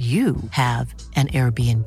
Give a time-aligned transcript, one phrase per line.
[0.00, 1.86] you have an Airbnb.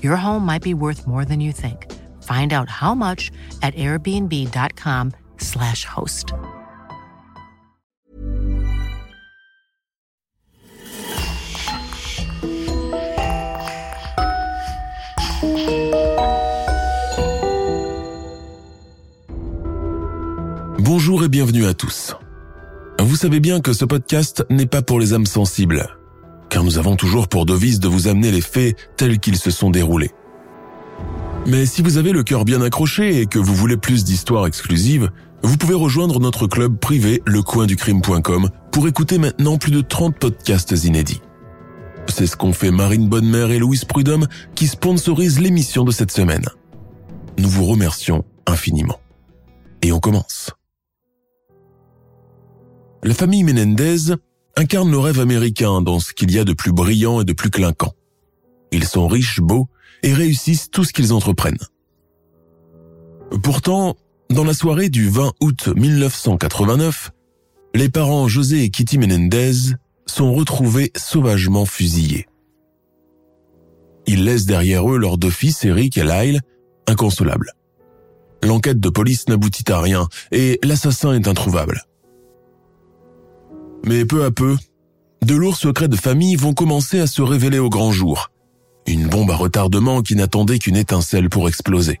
[0.00, 1.90] Your home might be worth more than you think.
[2.22, 6.34] Find out how much at airbnb.com/slash host.
[20.78, 22.14] Bonjour et bienvenue à tous.
[23.00, 25.88] Vous savez bien que ce podcast n'est pas pour les âmes sensibles
[26.52, 29.70] car nous avons toujours pour devise de vous amener les faits tels qu'ils se sont
[29.70, 30.10] déroulés.
[31.46, 35.10] Mais si vous avez le cœur bien accroché et que vous voulez plus d'histoires exclusives,
[35.42, 41.22] vous pouvez rejoindre notre club privé lecoinducrime.com pour écouter maintenant plus de 30 podcasts inédits.
[42.08, 46.44] C'est ce qu'ont fait Marine Bonnemère et Louise Prudhomme qui sponsorisent l'émission de cette semaine.
[47.38, 49.00] Nous vous remercions infiniment.
[49.80, 50.50] Et on commence.
[53.02, 54.12] La famille Menendez
[54.56, 57.50] incarne le rêve américain dans ce qu'il y a de plus brillant et de plus
[57.50, 57.92] clinquant.
[58.70, 59.68] Ils sont riches, beaux
[60.02, 61.58] et réussissent tout ce qu'ils entreprennent.
[63.42, 63.96] Pourtant,
[64.30, 67.12] dans la soirée du 20 août 1989,
[67.74, 69.74] les parents José et Kitty Menendez
[70.06, 72.26] sont retrouvés sauvagement fusillés.
[74.06, 76.40] Ils laissent derrière eux leurs deux fils, Eric et Lyle,
[76.86, 77.52] inconsolables.
[78.42, 81.84] L'enquête de police n'aboutit à rien et l'assassin est introuvable.
[83.84, 84.56] Mais peu à peu,
[85.22, 88.30] de lourds secrets de famille vont commencer à se révéler au grand jour.
[88.86, 92.00] Une bombe à retardement qui n'attendait qu'une étincelle pour exploser.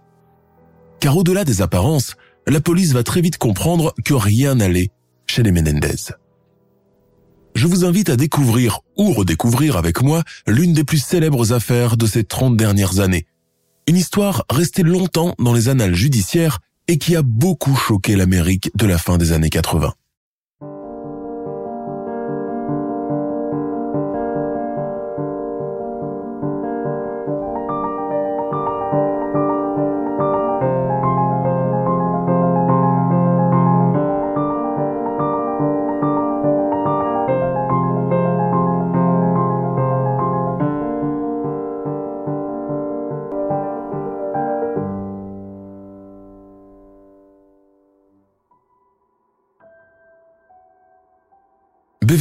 [1.00, 2.14] Car au-delà des apparences,
[2.46, 4.90] la police va très vite comprendre que rien n'allait
[5.26, 6.12] chez les Menendez.
[7.54, 12.06] Je vous invite à découvrir ou redécouvrir avec moi l'une des plus célèbres affaires de
[12.06, 13.26] ces 30 dernières années.
[13.86, 18.86] Une histoire restée longtemps dans les annales judiciaires et qui a beaucoup choqué l'Amérique de
[18.86, 19.92] la fin des années 80.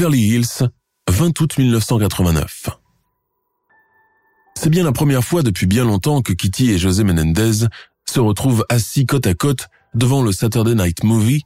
[0.01, 0.67] Beverly Hills,
[1.12, 2.69] 20 août 1989.
[4.56, 7.67] C'est bien la première fois depuis bien longtemps que Kitty et José Menendez
[8.09, 11.44] se retrouvent assis côte à côte devant le Saturday Night Movie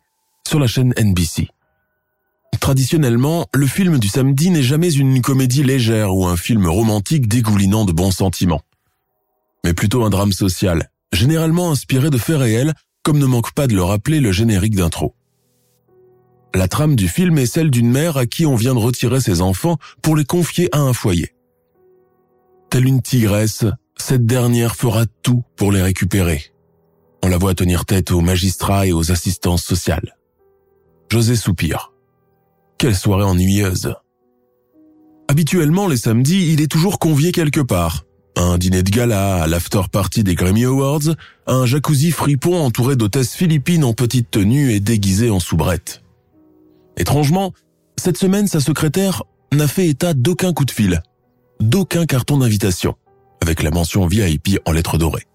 [0.47, 1.49] sur la chaîne NBC.
[2.61, 7.83] Traditionnellement, le film du samedi n'est jamais une comédie légère ou un film romantique dégoulinant
[7.83, 8.61] de bons sentiments,
[9.65, 12.73] mais plutôt un drame social, généralement inspiré de faits réels,
[13.03, 15.13] comme ne manque pas de le rappeler le générique d'intro.
[16.55, 19.41] La trame du film est celle d'une mère à qui on vient de retirer ses
[19.41, 21.35] enfants pour les confier à un foyer.
[22.69, 23.65] Telle une tigresse,
[23.97, 26.53] cette dernière fera tout pour les récupérer.
[27.23, 30.15] On la voit tenir tête aux magistrats et aux assistances sociales.
[31.11, 31.91] José soupire.
[32.77, 33.93] Quelle soirée ennuyeuse.
[35.27, 38.05] Habituellement, les samedis, il est toujours convié quelque part.
[38.37, 41.15] Un dîner de gala, à l'after party des Grammy Awards,
[41.47, 46.01] un jacuzzi fripon entouré d'hôtesses philippines en petite tenue et déguisées en soubrette.
[46.97, 47.53] Étrangement,
[47.97, 51.01] cette semaine, sa secrétaire n'a fait état d'aucun coup de fil,
[51.59, 52.95] d'aucun carton d'invitation,
[53.41, 55.27] avec la mention VIP en lettres dorées.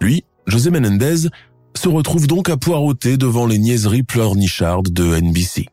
[0.00, 1.28] Lui, José Menendez,
[1.74, 5.68] se retrouve donc à poireauter devant les niaiseries pleurnichardes de NBC.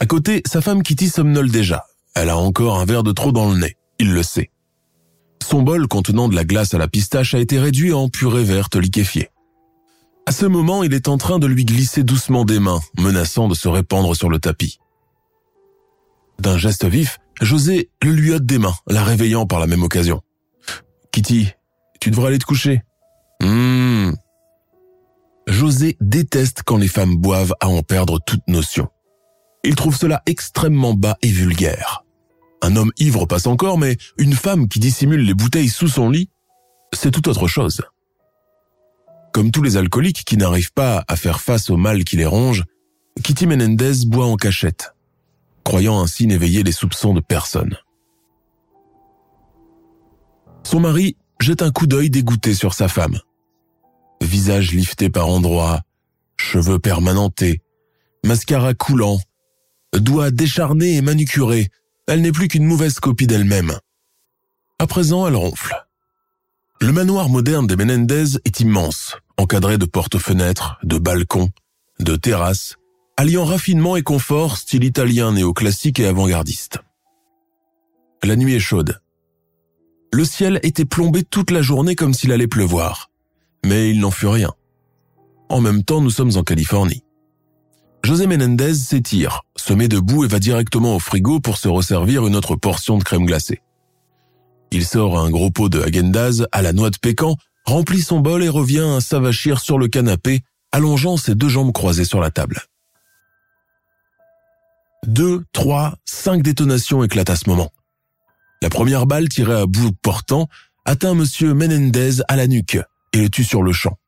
[0.00, 1.84] À côté, sa femme Kitty somnole déjà.
[2.14, 4.50] Elle a encore un verre de trop dans le nez, il le sait.
[5.42, 8.76] Son bol contenant de la glace à la pistache a été réduit en purée verte
[8.76, 9.30] liquéfiée.
[10.28, 13.54] À ce moment, il est en train de lui glisser doucement des mains, menaçant de
[13.54, 14.78] se répandre sur le tapis.
[16.38, 20.20] D'un geste vif, José le lui ôte des mains, la réveillant par la même occasion.
[21.12, 21.48] Kitty,
[21.98, 22.82] tu devrais aller te coucher.
[23.42, 24.14] Hum.
[25.46, 28.88] José déteste quand les femmes boivent à en perdre toute notion.
[29.64, 32.04] Il trouve cela extrêmement bas et vulgaire.
[32.60, 36.28] Un homme ivre passe encore, mais une femme qui dissimule les bouteilles sous son lit,
[36.92, 37.80] c'est tout autre chose.
[39.32, 42.64] Comme tous les alcooliques qui n'arrivent pas à faire face au mal qui les ronge,
[43.22, 44.94] Kitty Menendez boit en cachette,
[45.64, 47.76] croyant ainsi n'éveiller les soupçons de personne.
[50.64, 53.18] Son mari jette un coup d'œil dégoûté sur sa femme.
[54.20, 55.82] Visage lifté par endroits,
[56.36, 57.62] cheveux permanentés,
[58.24, 59.18] mascara coulant,
[59.94, 61.68] doigts décharnés et manucurés,
[62.06, 63.78] elle n'est plus qu'une mauvaise copie d'elle-même.
[64.78, 65.87] À présent, elle ronfle.
[66.80, 71.50] Le manoir moderne des Menendez est immense, encadré de portes-fenêtres, de balcons,
[71.98, 72.76] de terrasses,
[73.16, 76.78] alliant raffinement et confort style italien néoclassique et avant-gardiste.
[78.22, 79.00] La nuit est chaude.
[80.12, 83.10] Le ciel était plombé toute la journée comme s'il allait pleuvoir.
[83.66, 84.52] Mais il n'en fut rien.
[85.48, 87.02] En même temps, nous sommes en Californie.
[88.04, 92.36] José Menendez s'étire, se met debout et va directement au frigo pour se resservir une
[92.36, 93.62] autre portion de crème glacée.
[94.70, 98.42] Il sort un gros pot de Häagen-Dazs à la noix de pécan, remplit son bol
[98.42, 100.42] et revient à s'avachir sur le canapé,
[100.72, 102.60] allongeant ses deux jambes croisées sur la table.
[105.06, 107.72] Deux, trois, cinq détonations éclatent à ce moment.
[108.60, 110.48] La première balle tirée à bout portant
[110.84, 112.78] atteint monsieur Menendez à la nuque
[113.12, 113.98] et le tue sur le champ.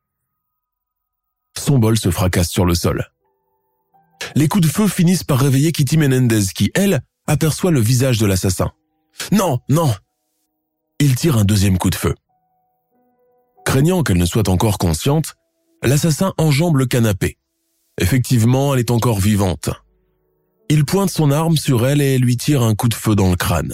[1.57, 3.11] Son bol se fracasse sur le sol.
[4.35, 8.25] Les coups de feu finissent par réveiller Kitty Menendez qui, elle, aperçoit le visage de
[8.25, 8.71] l'assassin.
[9.31, 9.93] Non, non
[11.03, 12.13] Il tire un deuxième coup de feu.
[13.65, 15.33] Craignant qu'elle ne soit encore consciente,
[15.81, 17.39] l'assassin enjambe le canapé.
[17.99, 19.71] Effectivement, elle est encore vivante.
[20.69, 23.35] Il pointe son arme sur elle et lui tire un coup de feu dans le
[23.35, 23.73] crâne.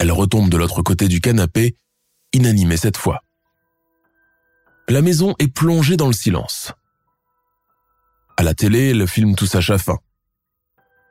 [0.00, 1.76] Elle retombe de l'autre côté du canapé,
[2.32, 3.20] inanimée cette fois.
[4.88, 6.72] La maison est plongée dans le silence.
[8.36, 9.60] À la télé, le film touche à.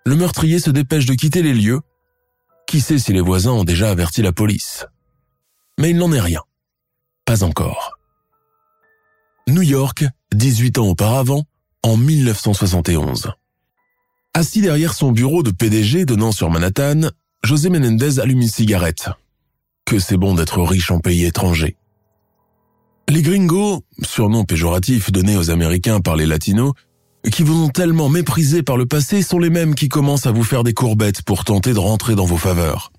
[0.05, 1.79] Le meurtrier se dépêche de quitter les lieux.
[2.67, 4.85] Qui sait si les voisins ont déjà averti la police?
[5.79, 6.41] Mais il n'en est rien.
[7.25, 7.97] Pas encore.
[9.47, 10.03] New York,
[10.33, 11.45] 18 ans auparavant,
[11.83, 13.31] en 1971.
[14.33, 17.09] Assis derrière son bureau de PDG donnant sur Manhattan,
[17.43, 19.09] José Menendez allume une cigarette.
[19.85, 21.77] Que c'est bon d'être riche en pays étrangers.
[23.07, 26.73] Les gringos, surnom péjoratif donné aux Américains par les Latinos,
[27.31, 30.43] qui vous ont tellement méprisé par le passé sont les mêmes qui commencent à vous
[30.43, 32.91] faire des courbettes pour tenter de rentrer dans vos faveurs.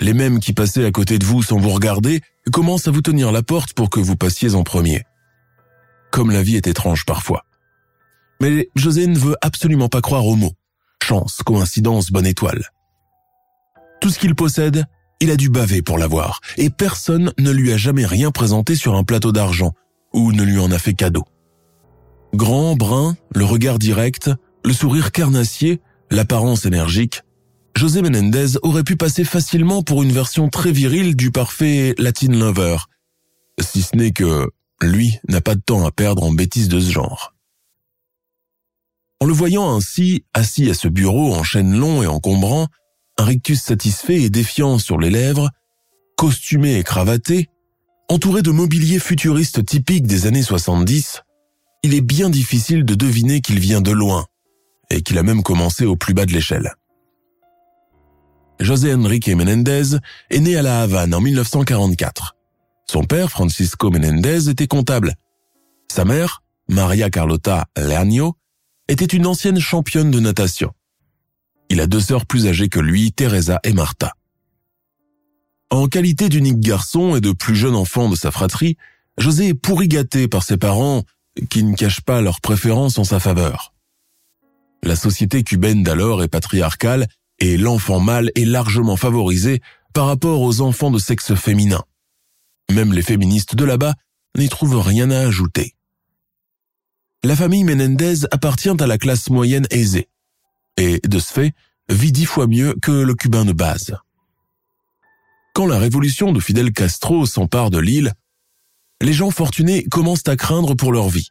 [0.00, 2.20] Les mêmes qui passaient à côté de vous sans vous regarder
[2.52, 5.02] commencent à vous tenir la porte pour que vous passiez en premier.
[6.10, 7.44] Comme la vie est étrange parfois.
[8.40, 10.54] Mais José ne veut absolument pas croire aux mots.
[11.02, 12.70] Chance, coïncidence, bonne étoile.
[14.00, 14.84] Tout ce qu'il possède,
[15.20, 18.94] il a dû baver pour l'avoir, et personne ne lui a jamais rien présenté sur
[18.94, 19.72] un plateau d'argent,
[20.12, 21.24] ou ne lui en a fait cadeau.
[22.34, 24.30] Grand, brun, le regard direct,
[24.64, 25.80] le sourire carnassier,
[26.10, 27.22] l'apparence énergique,
[27.76, 32.76] José Menendez aurait pu passer facilement pour une version très virile du parfait Latin lover,
[33.60, 34.48] si ce n'est que
[34.80, 37.34] lui n'a pas de temps à perdre en bêtises de ce genre.
[39.20, 42.68] En le voyant ainsi, assis à ce bureau en chaîne long et encombrant,
[43.18, 45.50] un rictus satisfait et défiant sur les lèvres,
[46.16, 47.48] costumé et cravaté,
[48.08, 51.22] entouré de mobilier futuriste typique des années 70,
[51.82, 54.26] il est bien difficile de deviner qu'il vient de loin
[54.90, 56.74] et qu'il a même commencé au plus bas de l'échelle.
[58.60, 59.96] José Enrique Menendez
[60.30, 62.36] est né à La Havane en 1944.
[62.86, 65.14] Son père, Francisco Menendez, était comptable.
[65.90, 68.34] Sa mère, Maria Carlota Leaño,
[68.88, 70.72] était une ancienne championne de natation.
[71.70, 74.12] Il a deux sœurs plus âgées que lui, Teresa et Marta.
[75.70, 78.76] En qualité d'unique garçon et de plus jeune enfant de sa fratrie,
[79.18, 81.02] José est pourri gâté par ses parents
[81.48, 83.74] qui ne cachent pas leurs préférences en sa faveur.
[84.82, 87.08] La société cubaine d'alors est patriarcale
[87.44, 89.60] et l'enfant mâle est largement favorisé
[89.92, 91.82] par rapport aux enfants de sexe féminin.
[92.72, 93.92] Même les féministes de là-bas
[94.38, 95.74] n'y trouvent rien à ajouter.
[97.22, 100.08] La famille Menendez appartient à la classe moyenne aisée
[100.78, 101.52] et, de ce fait,
[101.90, 103.94] vit dix fois mieux que le cubain de base.
[105.54, 108.14] Quand la révolution de Fidel Castro s'empare de l'île,
[109.02, 111.28] les gens fortunés commencent à craindre pour leur vie.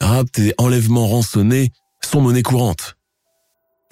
[0.00, 1.70] Rapt et enlèvements rançonnés
[2.02, 2.95] sont monnaie courante.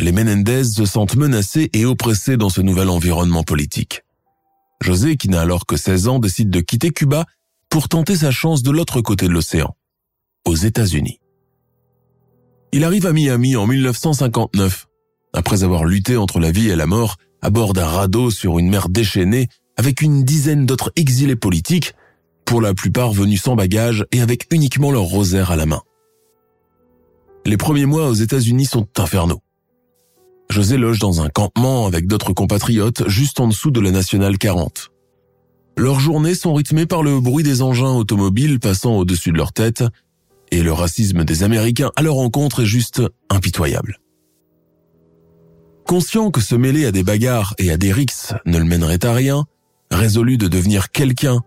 [0.00, 4.02] Les Menendez se sentent menacés et oppressés dans ce nouvel environnement politique.
[4.82, 7.24] José, qui n'a alors que 16 ans, décide de quitter Cuba
[7.70, 9.76] pour tenter sa chance de l'autre côté de l'océan,
[10.44, 11.20] aux États-Unis.
[12.72, 14.86] Il arrive à Miami en 1959,
[15.32, 18.68] après avoir lutté entre la vie et la mort à bord d'un radeau sur une
[18.68, 21.94] mer déchaînée avec une dizaine d'autres exilés politiques
[22.44, 25.82] pour la plupart venus sans bagages et avec uniquement leur rosaire à la main.
[27.46, 29.43] Les premiers mois aux États-Unis sont infernaux.
[30.50, 34.90] José loge dans un campement avec d'autres compatriotes juste en dessous de la nationale 40.
[35.76, 39.82] Leurs journées sont rythmées par le bruit des engins automobiles passant au-dessus de leur tête
[40.52, 43.98] et le racisme des Américains à leur encontre est juste impitoyable.
[45.86, 49.12] Conscient que se mêler à des bagarres et à des rixes ne le mènerait à
[49.12, 49.44] rien,
[49.90, 51.40] résolu de devenir quelqu'un,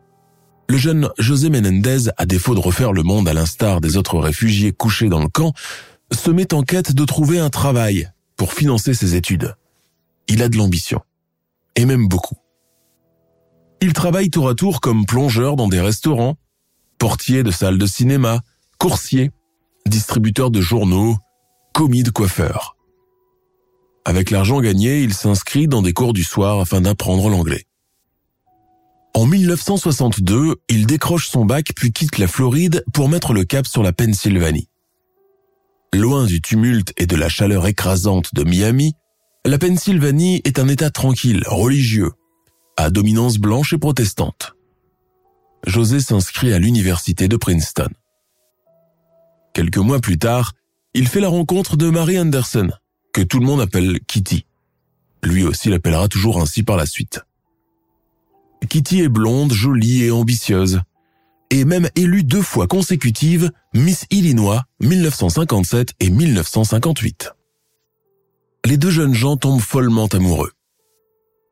[0.69, 4.73] le jeune José Menendez, à défaut de refaire le monde à l'instar des autres réfugiés
[4.73, 5.53] couchés dans le camp,
[6.11, 9.55] se met en quête de trouver un travail pour financer ses études.
[10.27, 11.01] Il a de l'ambition.
[11.75, 12.37] Et même beaucoup.
[13.81, 16.37] Il travaille tour à tour comme plongeur dans des restaurants,
[16.97, 18.41] portier de salles de cinéma,
[18.79, 19.31] coursier,
[19.87, 21.17] distributeur de journaux,
[21.73, 22.75] commis de coiffeur.
[24.05, 27.65] Avec l'argent gagné, il s'inscrit dans des cours du soir afin d'apprendre l'anglais.
[29.13, 33.83] En 1962, il décroche son bac puis quitte la Floride pour mettre le cap sur
[33.83, 34.69] la Pennsylvanie.
[35.93, 38.93] Loin du tumulte et de la chaleur écrasante de Miami,
[39.45, 42.11] la Pennsylvanie est un État tranquille, religieux,
[42.75, 44.53] à dominance blanche et protestante.
[45.65, 47.89] José s'inscrit à l'université de Princeton.
[49.53, 50.53] Quelques mois plus tard,
[50.93, 52.69] il fait la rencontre de Mary Anderson,
[53.13, 54.45] que tout le monde appelle Kitty.
[55.23, 57.21] Lui aussi l'appellera toujours ainsi par la suite.
[58.69, 60.81] Kitty est blonde, jolie et ambitieuse,
[61.49, 67.31] et même élue deux fois consécutives Miss Illinois 1957 et 1958.
[68.65, 70.51] Les deux jeunes gens tombent follement amoureux.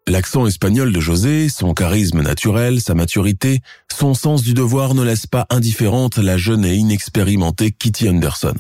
[0.08, 3.62] L'accent espagnol de José, son charisme naturel, sa maturité,
[3.92, 8.54] son sens du devoir ne laissent pas indifférente la jeune et inexpérimentée Kitty Anderson.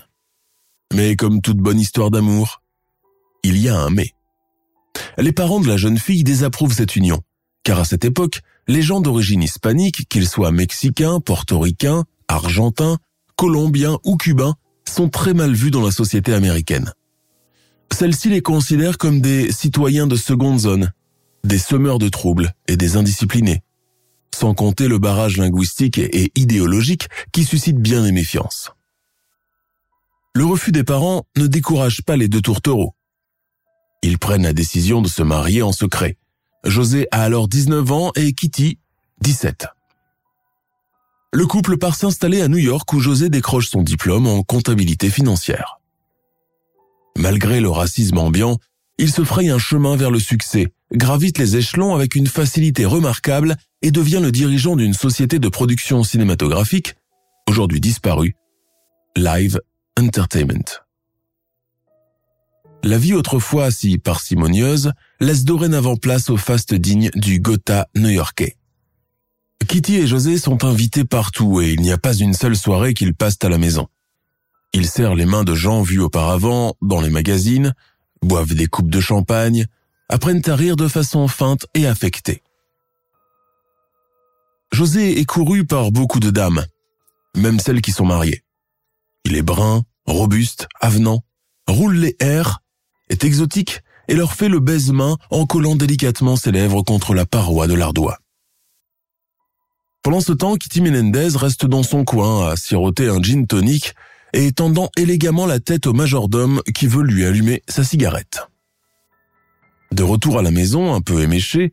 [0.94, 2.64] Mais comme toute bonne histoire d'amour,
[3.44, 4.12] il y a un mais.
[5.18, 7.22] Les parents de la jeune fille désapprouvent cette union,
[7.64, 12.98] car à cette époque, les gens d'origine hispanique, qu'ils soient mexicains, portoricains, argentins,
[13.36, 14.56] colombiens ou cubains,
[14.88, 16.94] sont très mal vus dans la société américaine.
[17.94, 20.92] Celle-ci les considère comme des citoyens de seconde zone,
[21.44, 23.64] des semeurs de troubles et des indisciplinés,
[24.34, 28.72] sans compter le barrage linguistique et idéologique qui suscite bien des méfiances.
[30.34, 32.96] Le refus des parents ne décourage pas les deux tourtereaux.
[34.02, 36.18] Ils prennent la décision de se marier en secret.
[36.66, 38.80] José a alors 19 ans et Kitty
[39.22, 39.68] 17.
[41.32, 45.80] Le couple part s'installer à New York où José décroche son diplôme en comptabilité financière.
[47.18, 48.58] Malgré le racisme ambiant,
[48.98, 53.58] il se fraye un chemin vers le succès, gravite les échelons avec une facilité remarquable
[53.82, 56.96] et devient le dirigeant d'une société de production cinématographique,
[57.48, 58.36] aujourd'hui disparue,
[59.16, 59.62] Live
[60.00, 60.82] Entertainment.
[62.84, 68.58] La vie autrefois si parcimonieuse laisse dorénavant place au faste digne du Gotha new-yorkais.
[69.68, 73.16] Kitty et José sont invités partout et il n'y a pas une seule soirée qu'ils
[73.16, 73.88] passent à la maison.
[74.74, 77.74] Ils serrent les mains de gens vus auparavant dans les magazines,
[78.22, 79.66] boivent des coupes de champagne,
[80.10, 82.44] apprennent à rire de façon feinte et affectée.
[84.72, 86.66] José est couru par beaucoup de dames,
[87.36, 88.44] même celles qui sont mariées.
[89.24, 91.24] Il est brun, robuste, avenant,
[91.68, 92.62] roule les airs,
[93.10, 97.68] est exotique et leur fait le baise-main en collant délicatement ses lèvres contre la paroi
[97.68, 98.20] de l'ardois.
[100.04, 103.94] Pendant ce temps, Kitty Menendez reste dans son coin à siroter un gin tonic
[104.34, 108.48] et tendant élégamment la tête au majordome qui veut lui allumer sa cigarette.
[109.92, 111.72] De retour à la maison, un peu éméchée,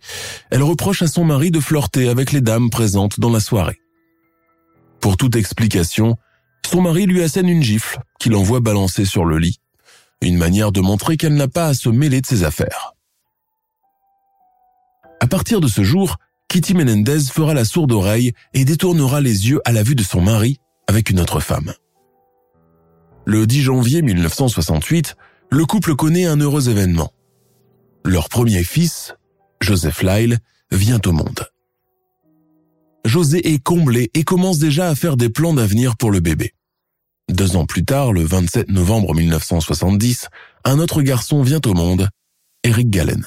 [0.50, 3.80] elle reproche à son mari de flirter avec les dames présentes dans la soirée.
[5.00, 6.16] Pour toute explication,
[6.64, 9.58] son mari lui assène une gifle qu'il envoie balancer sur le lit,
[10.26, 12.94] une manière de montrer qu'elle n'a pas à se mêler de ses affaires.
[15.20, 16.16] À partir de ce jour,
[16.48, 20.20] Kitty Menendez fera la sourde oreille et détournera les yeux à la vue de son
[20.20, 21.72] mari avec une autre femme.
[23.24, 25.16] Le 10 janvier 1968,
[25.50, 27.12] le couple connaît un heureux événement.
[28.04, 29.14] Leur premier fils,
[29.60, 30.38] Joseph Lyle,
[30.70, 31.48] vient au monde.
[33.04, 36.52] José est comblé et commence déjà à faire des plans d'avenir pour le bébé.
[37.28, 40.28] Deux ans plus tard, le 27 novembre 1970,
[40.64, 42.08] un autre garçon vient au monde,
[42.64, 43.24] Eric Gallen.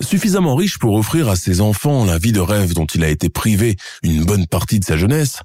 [0.00, 3.30] Suffisamment riche pour offrir à ses enfants la vie de rêve dont il a été
[3.30, 5.40] privé une bonne partie de sa jeunesse,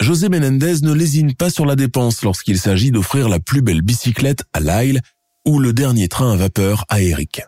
[0.00, 4.44] José Menendez ne lésine pas sur la dépense lorsqu'il s'agit d'offrir la plus belle bicyclette
[4.52, 5.00] à Lyle
[5.44, 7.42] ou le dernier train à vapeur à Eric.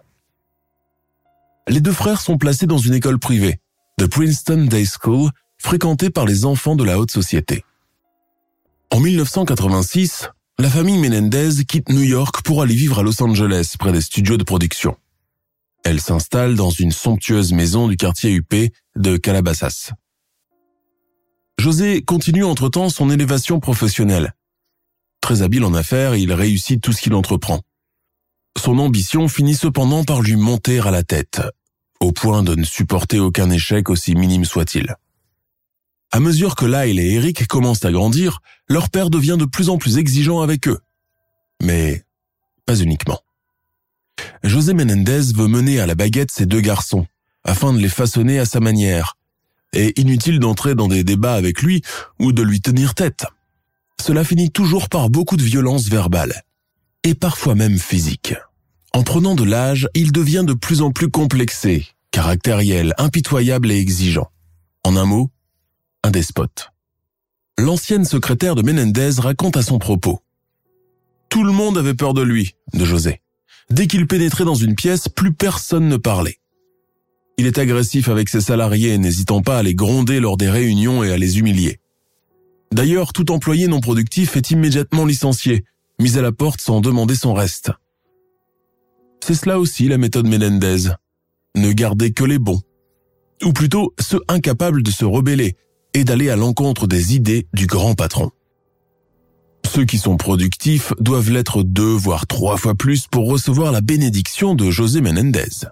[1.68, 3.60] Les deux frères sont placés dans une école privée,
[3.98, 7.64] The Princeton Day School, fréquentée par les enfants de la haute société.
[8.92, 13.90] En 1986, la famille Menendez quitte New York pour aller vivre à Los Angeles, près
[13.90, 14.96] des studios de production.
[15.82, 18.54] Elle s'installe dans une somptueuse maison du quartier UP
[18.94, 19.92] de Calabasas.
[21.58, 24.34] José continue entre-temps son élévation professionnelle.
[25.22, 27.62] Très habile en affaires, il réussit tout ce qu'il entreprend.
[28.58, 31.40] Son ambition finit cependant par lui monter à la tête,
[32.00, 34.96] au point de ne supporter aucun échec aussi minime soit-il.
[36.14, 39.78] À mesure que Lyle et Eric commencent à grandir, leur père devient de plus en
[39.78, 40.78] plus exigeant avec eux.
[41.62, 42.04] Mais
[42.66, 43.20] pas uniquement.
[44.44, 47.06] José Menendez veut mener à la baguette ses deux garçons,
[47.44, 49.16] afin de les façonner à sa manière.
[49.72, 51.80] Et inutile d'entrer dans des débats avec lui
[52.18, 53.24] ou de lui tenir tête.
[53.98, 56.42] Cela finit toujours par beaucoup de violence verbale,
[57.04, 58.34] et parfois même physique.
[58.92, 64.30] En prenant de l'âge, il devient de plus en plus complexé, caractériel, impitoyable et exigeant.
[64.84, 65.30] En un mot,
[66.04, 66.72] un despote.
[67.58, 70.20] L'ancienne secrétaire de Menendez raconte à son propos.
[71.28, 73.20] Tout le monde avait peur de lui, de José.
[73.70, 76.38] Dès qu'il pénétrait dans une pièce, plus personne ne parlait.
[77.38, 81.12] Il est agressif avec ses salariés, n'hésitant pas à les gronder lors des réunions et
[81.12, 81.80] à les humilier.
[82.72, 85.64] D'ailleurs, tout employé non productif est immédiatement licencié,
[85.98, 87.70] mis à la porte sans demander son reste.
[89.24, 90.90] C'est cela aussi la méthode Menendez.
[91.54, 92.60] Ne garder que les bons.
[93.44, 95.56] Ou plutôt ceux incapables de se rebeller
[95.94, 98.30] et d'aller à l'encontre des idées du grand patron.
[99.66, 104.54] Ceux qui sont productifs doivent l'être deux voire trois fois plus pour recevoir la bénédiction
[104.54, 105.66] de José Menendez.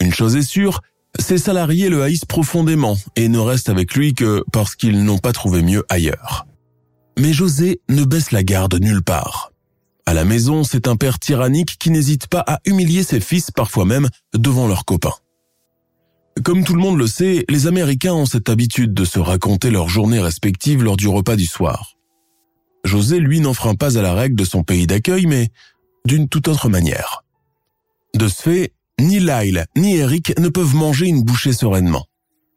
[0.00, 0.80] Une chose est sûre,
[1.18, 5.32] ses salariés le haïssent profondément et ne restent avec lui que parce qu'ils n'ont pas
[5.32, 6.46] trouvé mieux ailleurs.
[7.18, 9.52] Mais José ne baisse la garde nulle part.
[10.06, 13.84] À la maison, c'est un père tyrannique qui n'hésite pas à humilier ses fils parfois
[13.84, 15.14] même devant leurs copains.
[16.44, 19.88] Comme tout le monde le sait, les Américains ont cette habitude de se raconter leurs
[19.88, 21.96] journées respectives lors du repas du soir.
[22.84, 25.50] José, lui, n'enfreint pas à la règle de son pays d'accueil, mais
[26.04, 27.22] d'une toute autre manière.
[28.14, 32.06] De ce fait, ni Lyle ni Eric ne peuvent manger une bouchée sereinement.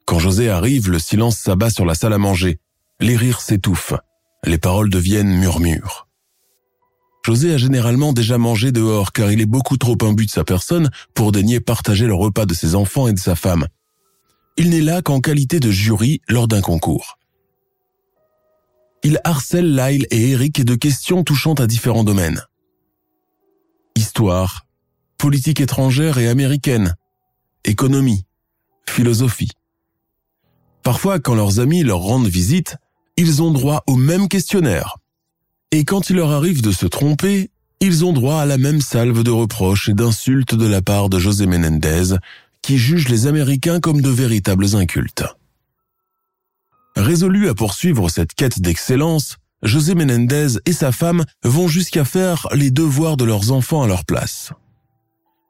[0.05, 2.59] Quand José arrive, le silence s'abat sur la salle à manger.
[2.99, 3.93] Les rires s'étouffent.
[4.45, 6.04] Les paroles deviennent murmures.
[7.25, 10.91] José a généralement déjà mangé dehors car il est beaucoup trop imbu de sa personne
[11.13, 13.65] pour daigner partager le repas de ses enfants et de sa femme.
[14.57, 17.17] Il n'est là qu'en qualité de jury lors d'un concours
[19.05, 22.41] il harcèle Lyle et Eric de questions touchant à différents domaines.
[23.95, 24.65] Histoire,
[25.19, 26.95] politique étrangère et américaine,
[27.65, 28.25] économie,
[28.89, 29.51] philosophie.
[30.81, 32.77] Parfois, quand leurs amis leur rendent visite,
[33.15, 34.97] ils ont droit au même questionnaire.
[35.71, 37.49] Et quand il leur arrive de se tromper,
[37.81, 41.19] ils ont droit à la même salve de reproches et d'insultes de la part de
[41.19, 42.15] José Menendez,
[42.61, 45.23] qui juge les Américains comme de véritables incultes.
[46.95, 52.71] Résolu à poursuivre cette quête d'excellence, José Menendez et sa femme vont jusqu'à faire les
[52.71, 54.51] devoirs de leurs enfants à leur place.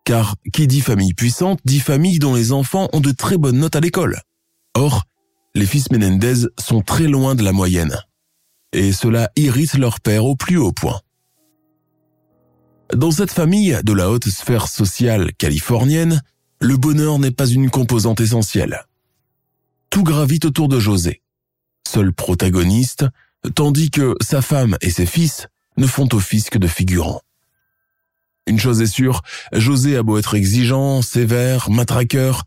[0.05, 3.75] Car qui dit famille puissante dit famille dont les enfants ont de très bonnes notes
[3.75, 4.21] à l'école.
[4.75, 5.03] Or,
[5.53, 7.97] les fils Menendez sont très loin de la moyenne.
[8.75, 10.99] Et cela irrite leur père au plus haut point.
[12.93, 16.21] Dans cette famille de la haute sphère sociale californienne,
[16.59, 18.83] le bonheur n'est pas une composante essentielle.
[19.89, 21.21] Tout gravite autour de José
[21.87, 23.05] seul protagoniste,
[23.55, 27.21] tandis que sa femme et ses fils ne font office que de figurants.
[28.47, 29.21] Une chose est sûre,
[29.53, 32.43] José a beau être exigeant, sévère, matraqueur,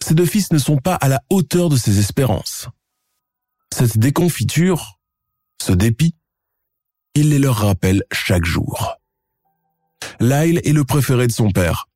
[0.00, 2.68] ses deux fils ne sont pas à la hauteur de ses espérances.
[3.72, 5.00] Cette déconfiture,
[5.62, 6.16] ce dépit,
[7.14, 8.96] il les leur rappelle chaque jour.
[10.18, 11.88] Lyle est le préféré de son père.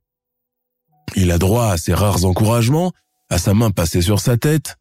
[1.17, 2.93] Il a droit à ses rares encouragements,
[3.29, 4.77] à sa main passée sur sa tête,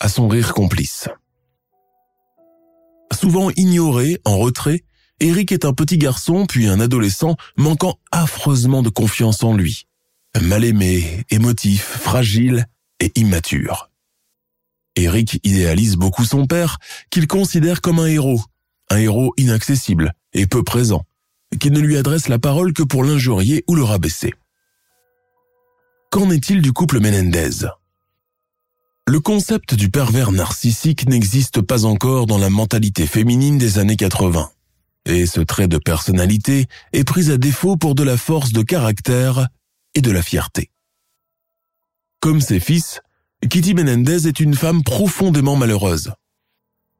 [0.00, 1.08] à son rire complice.
[3.12, 4.82] Souvent ignoré, en retrait,
[5.20, 9.86] Eric est un petit garçon puis un adolescent manquant affreusement de confiance en lui.
[10.40, 12.66] Mal aimé, émotif, fragile
[12.98, 13.88] et immature.
[14.96, 16.78] Eric idéalise beaucoup son père,
[17.10, 18.42] qu'il considère comme un héros,
[18.90, 21.04] un héros inaccessible et peu présent,
[21.60, 24.34] qui ne lui adresse la parole que pour l'injurier ou le rabaisser.
[26.10, 27.66] Qu'en est-il du couple Menendez?
[29.08, 34.50] Le concept du pervers narcissique n'existe pas encore dans la mentalité féminine des années 80.
[35.04, 39.46] Et ce trait de personnalité est pris à défaut pour de la force de caractère
[39.94, 40.70] et de la fierté.
[42.20, 43.00] Comme ses fils,
[43.42, 46.12] Kitty Menendez est une femme profondément malheureuse.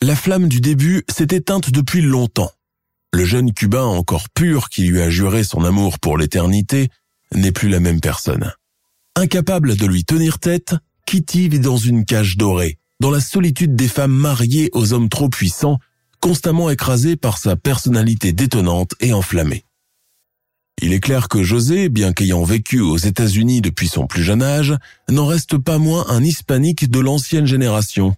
[0.03, 2.53] La flamme du début s'est éteinte depuis longtemps.
[3.13, 6.89] Le jeune Cubain encore pur qui lui a juré son amour pour l'éternité
[7.35, 8.53] n'est plus la même personne.
[9.17, 10.75] Incapable de lui tenir tête,
[11.07, 15.29] Kitty vit dans une cage dorée, dans la solitude des femmes mariées aux hommes trop
[15.29, 15.79] puissants,
[16.21, 19.66] constamment écrasées par sa personnalité détonnante et enflammée.
[20.83, 24.75] Il est clair que José, bien qu'ayant vécu aux États-Unis depuis son plus jeune âge,
[25.09, 28.15] n'en reste pas moins un hispanique de l'ancienne génération,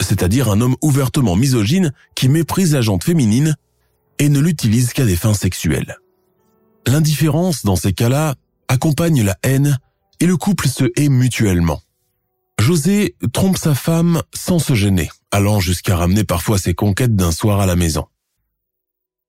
[0.00, 3.54] c'est-à-dire un homme ouvertement misogyne qui méprise la jante féminine
[4.18, 5.96] et ne l'utilise qu'à des fins sexuelles.
[6.86, 8.34] L'indifférence dans ces cas-là
[8.68, 9.78] accompagne la haine
[10.20, 11.82] et le couple se hait mutuellement.
[12.58, 17.60] José trompe sa femme sans se gêner, allant jusqu'à ramener parfois ses conquêtes d'un soir
[17.60, 18.06] à la maison.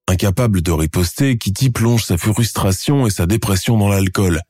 [0.07, 4.41] Incapable de riposter, Kitty plonge sa frustration et sa dépression dans l'alcool,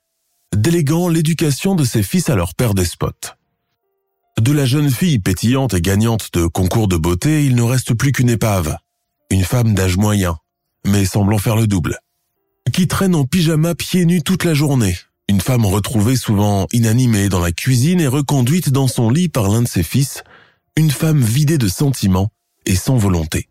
[0.53, 3.37] déléguant l'éducation de ses fils à leur père despote.
[4.39, 8.11] De la jeune fille pétillante et gagnante de concours de beauté, il ne reste plus
[8.11, 8.77] qu'une épave,
[9.29, 10.37] une femme d'âge moyen,
[10.85, 11.99] mais semblant faire le double,
[12.73, 14.97] qui traîne en pyjama pieds nus toute la journée,
[15.29, 19.61] une femme retrouvée souvent inanimée dans la cuisine et reconduite dans son lit par l'un
[19.61, 20.23] de ses fils,
[20.75, 22.29] une femme vidée de sentiments
[22.65, 23.47] et sans volonté.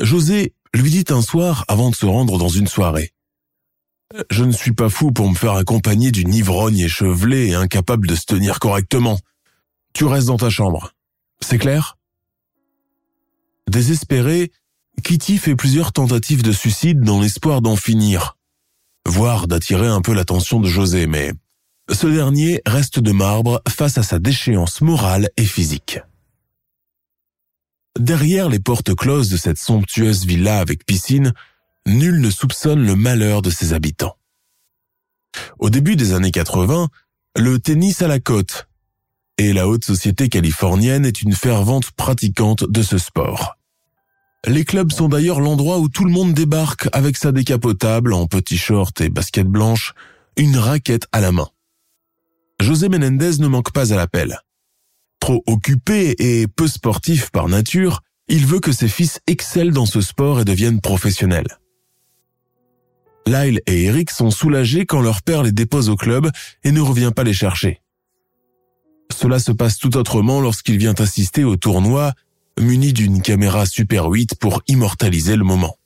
[0.00, 3.12] José lui dit un soir avant de se rendre dans une soirée.
[4.30, 8.14] Je ne suis pas fou pour me faire accompagner d'une ivrogne échevelée et incapable de
[8.14, 9.18] se tenir correctement.
[9.92, 10.92] Tu restes dans ta chambre.
[11.40, 11.98] C'est clair?
[13.68, 14.50] Désespéré,
[15.02, 18.36] Kitty fait plusieurs tentatives de suicide dans l'espoir d'en finir,
[19.06, 21.32] voire d'attirer un peu l'attention de José, mais
[21.90, 26.00] ce dernier reste de marbre face à sa déchéance morale et physique.
[27.98, 31.32] Derrière les portes closes de cette somptueuse villa avec piscine,
[31.86, 34.16] nul ne soupçonne le malheur de ses habitants.
[35.58, 36.88] Au début des années 80,
[37.36, 38.68] le tennis à la côte
[39.36, 43.56] et la haute société californienne est une fervente pratiquante de ce sport.
[44.46, 48.58] Les clubs sont d'ailleurs l'endroit où tout le monde débarque avec sa décapotable en petits
[48.58, 49.94] shorts et baskets blanches,
[50.36, 51.48] une raquette à la main.
[52.60, 54.40] José Menendez ne manque pas à l'appel.
[55.20, 60.00] Trop occupé et peu sportif par nature, il veut que ses fils excellent dans ce
[60.00, 61.58] sport et deviennent professionnels.
[63.26, 66.30] Lyle et Eric sont soulagés quand leur père les dépose au club
[66.64, 67.82] et ne revient pas les chercher.
[69.14, 72.12] Cela se passe tout autrement lorsqu'il vient assister au tournoi
[72.60, 75.76] muni d'une caméra Super 8 pour immortaliser le moment.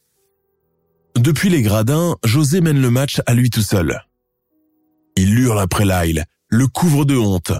[1.16, 4.02] Depuis les gradins, José mène le match à lui tout seul.
[5.16, 7.52] Il hurle après Lyle, le couvre de honte,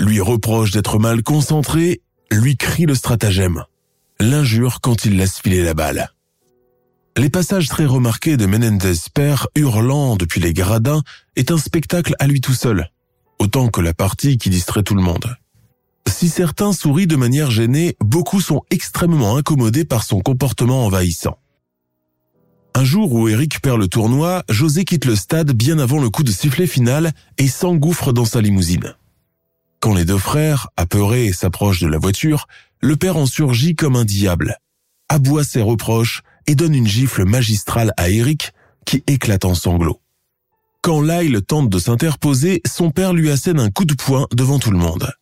[0.00, 3.64] lui reproche d'être mal concentré, lui crie le stratagème,
[4.18, 6.10] l'injure quand il laisse filer la balle.
[7.16, 11.02] Les passages très remarqués de Menendez père hurlant depuis les gradins
[11.36, 12.90] est un spectacle à lui tout seul,
[13.38, 15.36] autant que la partie qui distrait tout le monde.
[16.08, 21.38] Si certains sourient de manière gênée, beaucoup sont extrêmement incommodés par son comportement envahissant.
[22.74, 26.22] Un jour où Eric perd le tournoi, José quitte le stade bien avant le coup
[26.22, 28.94] de sifflet final et s'engouffre dans sa limousine.
[29.80, 32.46] Quand les deux frères, apeurés, s'approchent de la voiture,
[32.80, 34.58] le père en surgit comme un diable,
[35.08, 38.52] aboie ses reproches et donne une gifle magistrale à Eric
[38.84, 40.00] qui éclate en sanglots.
[40.82, 44.70] Quand Lyle tente de s'interposer, son père lui assène un coup de poing devant tout
[44.70, 45.12] le monde.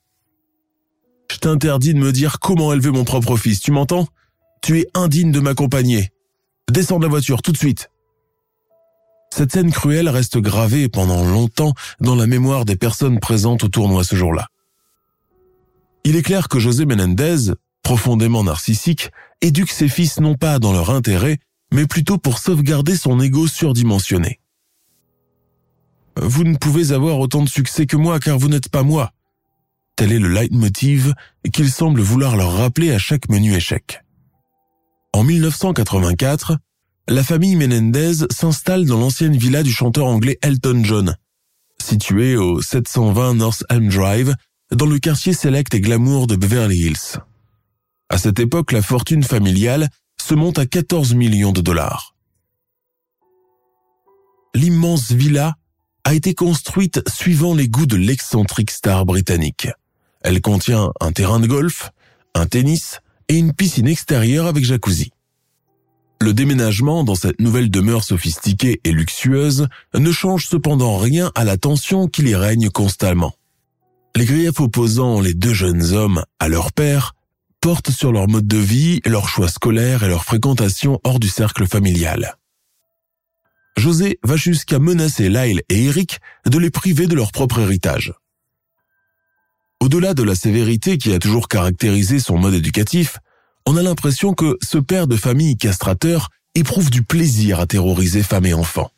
[1.31, 4.09] Je t'interdis de me dire comment élever mon propre fils, tu m'entends?
[4.63, 6.11] Tu es indigne de m'accompagner.
[6.71, 7.91] Descends de la voiture tout de suite.
[9.31, 14.05] Cette scène cruelle reste gravée pendant longtemps dans la mémoire des personnes présentes au tournoi
[14.05, 14.49] ce jour-là.
[16.05, 19.11] Il est clair que José Menendez, profondément narcissique,
[19.41, 21.39] éduque ses fils non pas dans leur intérêt,
[21.73, 24.41] mais plutôt pour sauvegarder son ego surdimensionné.
[26.21, 29.13] Vous ne pouvez avoir autant de succès que moi car vous n'êtes pas moi.
[29.97, 31.13] Tel est le leitmotiv
[31.53, 34.03] qu'il semble vouloir leur rappeler à chaque menu échec.
[35.13, 36.59] En 1984,
[37.09, 41.17] la famille Menendez s'installe dans l'ancienne villa du chanteur anglais Elton John,
[41.83, 44.35] située au 720 North Elm Drive,
[44.71, 47.19] dans le quartier select et glamour de Beverly Hills.
[48.11, 49.89] À cette époque, la fortune familiale
[50.23, 52.15] se monte à 14 millions de dollars.
[54.55, 55.55] L'immense villa
[56.05, 59.69] a été construite suivant les goûts de l'excentrique star britannique.
[60.21, 61.91] Elle contient un terrain de golf,
[62.35, 65.13] un tennis et une piscine extérieure avec jacuzzi.
[66.21, 71.57] Le déménagement dans cette nouvelle demeure sophistiquée et luxueuse ne change cependant rien à la
[71.57, 73.35] tension qui y règne constamment.
[74.17, 77.15] Les griefs opposant les deux jeunes hommes à leur père
[77.61, 81.67] portent sur leur mode de vie, leurs choix scolaires et leur fréquentation hors du cercle
[81.67, 82.37] familial.
[83.77, 88.13] José va jusqu'à menacer Lyle et Eric de les priver de leur propre héritage.
[89.81, 93.19] Au-delà de la sévérité qui a toujours caractérisé son mode éducatif,
[93.69, 98.47] on a l'impression que ce père de famille castrateur éprouve du plaisir à terroriser femmes
[98.47, 98.91] et enfants.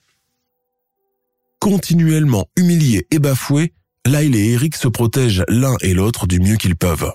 [1.59, 3.75] Continuellement humiliés et bafoués,
[4.07, 7.13] Lyle et Eric se protègent l'un et l'autre du mieux qu'ils peuvent.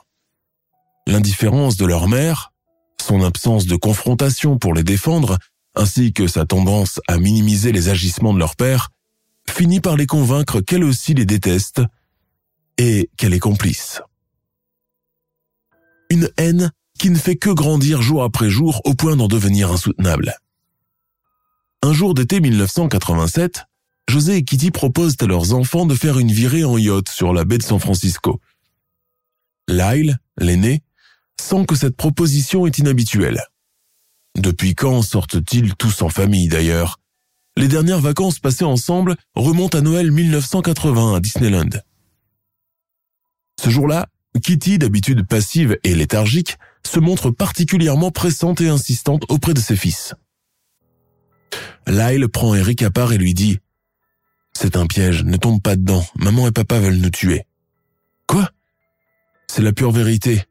[1.07, 2.51] L'indifférence de leur mère,
[3.01, 5.37] son absence de confrontation pour les défendre,
[5.75, 8.89] ainsi que sa tendance à minimiser les agissements de leur père,
[9.49, 11.81] finit par les convaincre qu'elle aussi les déteste
[12.77, 14.01] et qu'elle est complice.
[16.09, 20.35] Une haine qui ne fait que grandir jour après jour au point d'en devenir insoutenable.
[21.81, 23.65] Un jour d'été 1987,
[24.09, 27.43] José et Kitty proposent à leurs enfants de faire une virée en yacht sur la
[27.43, 28.39] baie de San Francisco.
[29.67, 30.83] Lyle, l'aîné,
[31.39, 33.43] sent que cette proposition est inhabituelle.
[34.37, 36.99] Depuis quand sortent-ils tous en famille d'ailleurs?
[37.57, 41.69] Les dernières vacances passées ensemble remontent à Noël 1980 à Disneyland.
[43.61, 44.07] Ce jour-là,
[44.43, 50.13] Kitty, d'habitude passive et léthargique, se montre particulièrement pressante et insistante auprès de ses fils.
[51.87, 53.53] Lyle prend Eric à part et lui dit⁇
[54.53, 57.39] C'est un piège, ne tombe pas dedans, maman et papa veulent nous tuer.⁇
[58.27, 58.49] Quoi?
[59.47, 60.43] C'est la pure vérité.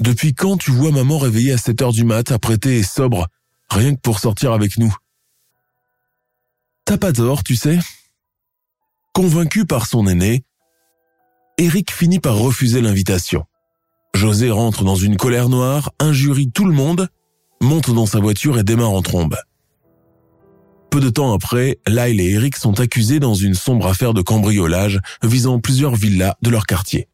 [0.00, 3.26] Depuis quand tu vois maman réveillée à 7 heures du mat, apprêtée et sobre,
[3.68, 4.94] rien que pour sortir avec nous?
[6.84, 7.78] T'as pas tort, tu sais.
[9.12, 10.44] Convaincu par son aîné,
[11.58, 13.44] Eric finit par refuser l'invitation.
[14.14, 17.08] José rentre dans une colère noire, injurie tout le monde,
[17.60, 19.36] monte dans sa voiture et démarre en trombe.
[20.90, 25.00] Peu de temps après, Lyle et Eric sont accusés dans une sombre affaire de cambriolage
[25.22, 27.08] visant plusieurs villas de leur quartier.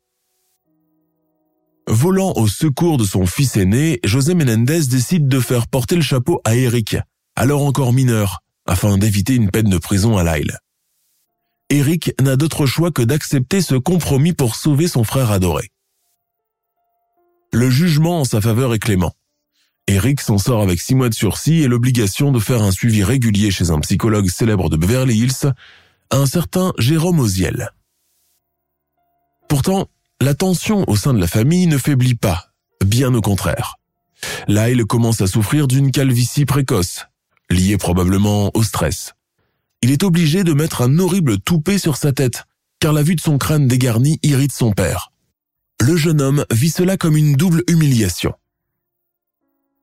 [1.87, 6.40] Volant au secours de son fils aîné, José Menendez décide de faire porter le chapeau
[6.44, 6.96] à Eric,
[7.37, 10.59] alors encore mineur, afin d'éviter une peine de prison à Lyle.
[11.68, 15.70] Eric n'a d'autre choix que d'accepter ce compromis pour sauver son frère adoré.
[17.55, 19.12] Le jugement en sa faveur est clément.
[19.87, 23.53] Eric s'en sort avec six mois de sursis et l'obligation de faire un suivi régulier
[23.53, 25.53] chez un psychologue célèbre de Beverly Hills,
[26.11, 27.71] un certain Jérôme Oziel.
[29.49, 29.88] Pourtant,
[30.21, 32.49] la tension au sein de la famille ne faiblit pas,
[32.85, 33.77] bien au contraire.
[34.49, 37.07] Lyle commence à souffrir d'une calvitie précoce,
[37.51, 39.12] lié probablement au stress.
[39.81, 42.47] Il est obligé de mettre un horrible toupet sur sa tête,
[42.81, 45.12] car la vue de son crâne dégarni irrite son père.
[45.80, 48.32] Le jeune homme vit cela comme une double humiliation.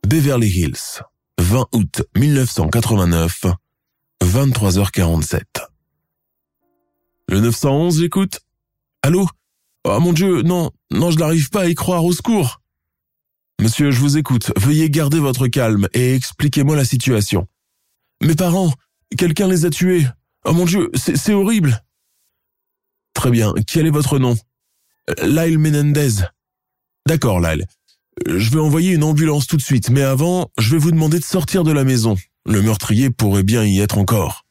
[0.08, 1.02] Beverly Hills,
[1.40, 3.46] 20 août 1989,
[4.24, 5.42] 23h47.
[7.30, 8.40] Le 911, j'écoute.
[9.04, 9.28] Allô?
[9.84, 12.62] Oh mon Dieu, non, non, je n'arrive pas à y croire, au secours.
[13.60, 14.52] Monsieur, je vous écoute.
[14.58, 17.48] Veuillez garder votre calme et expliquez-moi la situation.
[18.22, 18.74] Mes parents,
[19.18, 20.08] quelqu'un les a tués.
[20.46, 21.84] Oh mon Dieu, c'est horrible.
[23.14, 24.36] Très bien, quel est votre nom?
[25.22, 26.26] Lyle Menendez.
[27.08, 27.66] D'accord, Lyle.
[28.28, 31.24] Je vais envoyer une ambulance tout de suite, mais avant, je vais vous demander de
[31.24, 32.18] sortir de la maison.
[32.46, 34.46] Le meurtrier pourrait bien y être encore.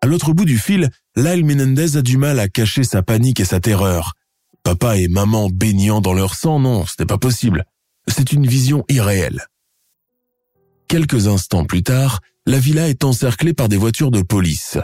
[0.00, 3.44] À l'autre bout du fil, Lyle Menendez a du mal à cacher sa panique et
[3.44, 4.14] sa terreur.
[4.62, 7.64] Papa et maman baignant dans leur sang, non, ce n'est pas possible.
[8.06, 9.46] C'est une vision irréelle.
[10.88, 14.78] Quelques instants plus tard, la villa est encerclée par des voitures de police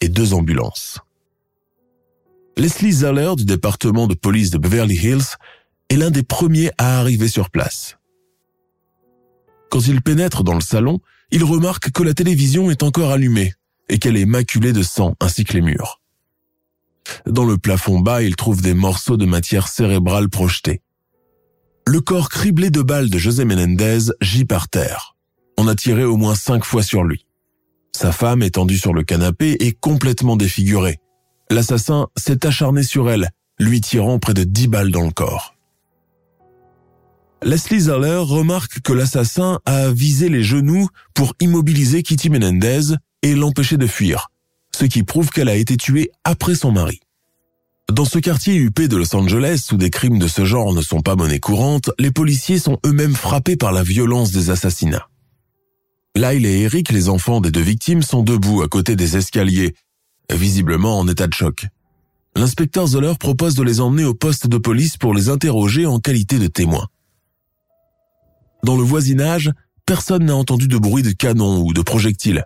[0.00, 1.00] et deux ambulances.
[2.58, 5.36] Leslie Zaller du département de police de Beverly Hills
[5.90, 7.98] est l'un des premiers à arriver sur place.
[9.70, 13.52] Quand il pénètre dans le salon, il remarque que la télévision est encore allumée
[13.90, 16.00] et qu'elle est maculée de sang ainsi que les murs.
[17.26, 20.80] Dans le plafond bas, il trouve des morceaux de matière cérébrale projetés.
[21.86, 25.14] Le corps criblé de balles de José Menendez gît par terre.
[25.58, 27.26] On a tiré au moins cinq fois sur lui.
[27.92, 31.00] Sa femme, étendue sur le canapé, est complètement défigurée.
[31.50, 35.54] L'assassin s'est acharné sur elle, lui tirant près de dix balles dans le corps.
[37.42, 43.76] Leslie Zeller remarque que l'assassin a visé les genoux pour immobiliser Kitty Menendez et l'empêcher
[43.76, 44.30] de fuir,
[44.74, 47.00] ce qui prouve qu'elle a été tuée après son mari.
[47.92, 51.02] Dans ce quartier huppé de Los Angeles où des crimes de ce genre ne sont
[51.02, 55.08] pas monnaie courante, les policiers sont eux-mêmes frappés par la violence des assassinats.
[56.16, 59.74] Lyle et Eric, les enfants des deux victimes, sont debout à côté des escaliers,
[60.32, 61.66] visiblement en état de choc.
[62.34, 66.38] L'inspecteur Zoller propose de les emmener au poste de police pour les interroger en qualité
[66.38, 66.86] de témoins.
[68.62, 69.52] Dans le voisinage,
[69.86, 72.44] personne n'a entendu de bruit de canon ou de projectiles.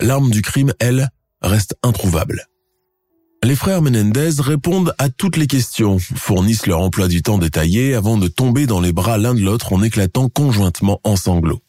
[0.00, 1.08] L'arme du crime, elle,
[1.42, 2.46] reste introuvable.
[3.42, 8.16] Les frères Menendez répondent à toutes les questions, fournissent leur emploi du temps détaillé avant
[8.16, 11.62] de tomber dans les bras l'un de l'autre en éclatant conjointement en sanglots.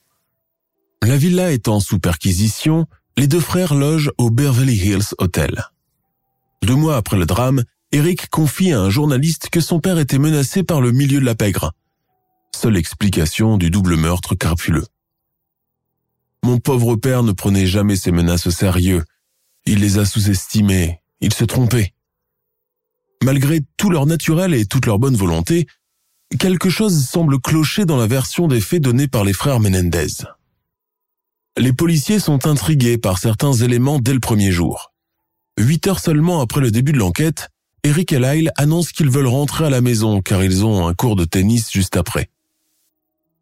[1.03, 5.65] La villa étant sous perquisition, les deux frères logent au Beverly Hills Hotel.
[6.61, 10.63] Deux mois après le drame, Eric confie à un journaliste que son père était menacé
[10.63, 11.73] par le milieu de la pègre.
[12.55, 14.85] Seule explication du double meurtre crapuleux.
[16.43, 19.03] Mon pauvre père ne prenait jamais ses menaces au sérieux.
[19.65, 21.93] Il les a sous-estimées, il se trompait.
[23.23, 25.65] Malgré tout leur naturel et toute leur bonne volonté,
[26.39, 30.07] quelque chose semble clocher dans la version des faits donnée par les frères Menendez.
[31.57, 34.93] Les policiers sont intrigués par certains éléments dès le premier jour.
[35.59, 37.49] Huit heures seulement après le début de l'enquête,
[37.83, 41.15] Eric et Lyle annoncent qu'ils veulent rentrer à la maison car ils ont un cours
[41.15, 42.29] de tennis juste après.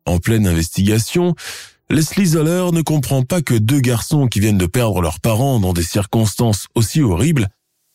[0.05, 1.35] En pleine investigation,
[1.89, 5.73] Leslie Zoller ne comprend pas que deux garçons qui viennent de perdre leurs parents dans
[5.73, 7.49] des circonstances aussi horribles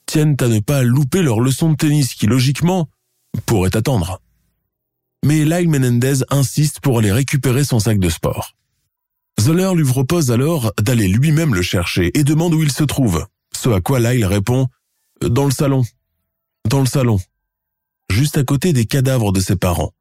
[0.05, 2.91] tiennent à ne pas louper leur leçon de tennis qui, logiquement,
[3.47, 4.21] pourrait attendre.
[5.25, 8.55] Mais Lyle Menendez insiste pour aller récupérer son sac de sport.
[9.41, 13.27] Zoller lui propose alors d'aller lui-même le chercher et demande où il se trouve,
[13.57, 14.69] ce à quoi Lyle répond⁇
[15.29, 15.83] Dans le salon.
[16.69, 17.19] Dans le salon.
[18.11, 19.95] Juste à côté des cadavres de ses parents.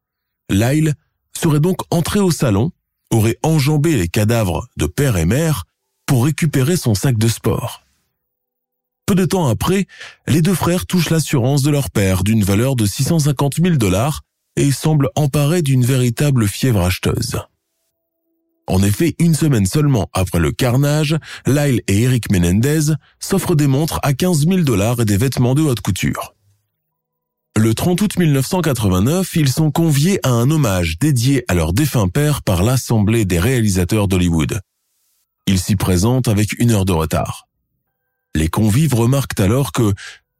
[0.49, 0.93] Lyle
[1.33, 2.71] serait donc entré au salon,
[3.11, 5.63] aurait enjambé les cadavres de père et mère
[6.05, 7.83] pour récupérer son sac de sport.
[9.05, 9.87] Peu de temps après,
[10.27, 14.21] les deux frères touchent l'assurance de leur père d'une valeur de 650 000 dollars
[14.57, 17.39] et semblent emparés d'une véritable fièvre acheteuse.
[18.69, 23.99] En effet, une semaine seulement après le carnage, Lyle et Eric Menendez s'offrent des montres
[24.03, 26.35] à 15 000 dollars et des vêtements de haute couture.
[27.57, 32.43] Le 30 août 1989, ils sont conviés à un hommage dédié à leur défunt père
[32.43, 34.61] par l'Assemblée des réalisateurs d'Hollywood.
[35.47, 37.47] Ils s'y présentent avec une heure de retard.
[38.35, 39.95] Les convives remarquent alors que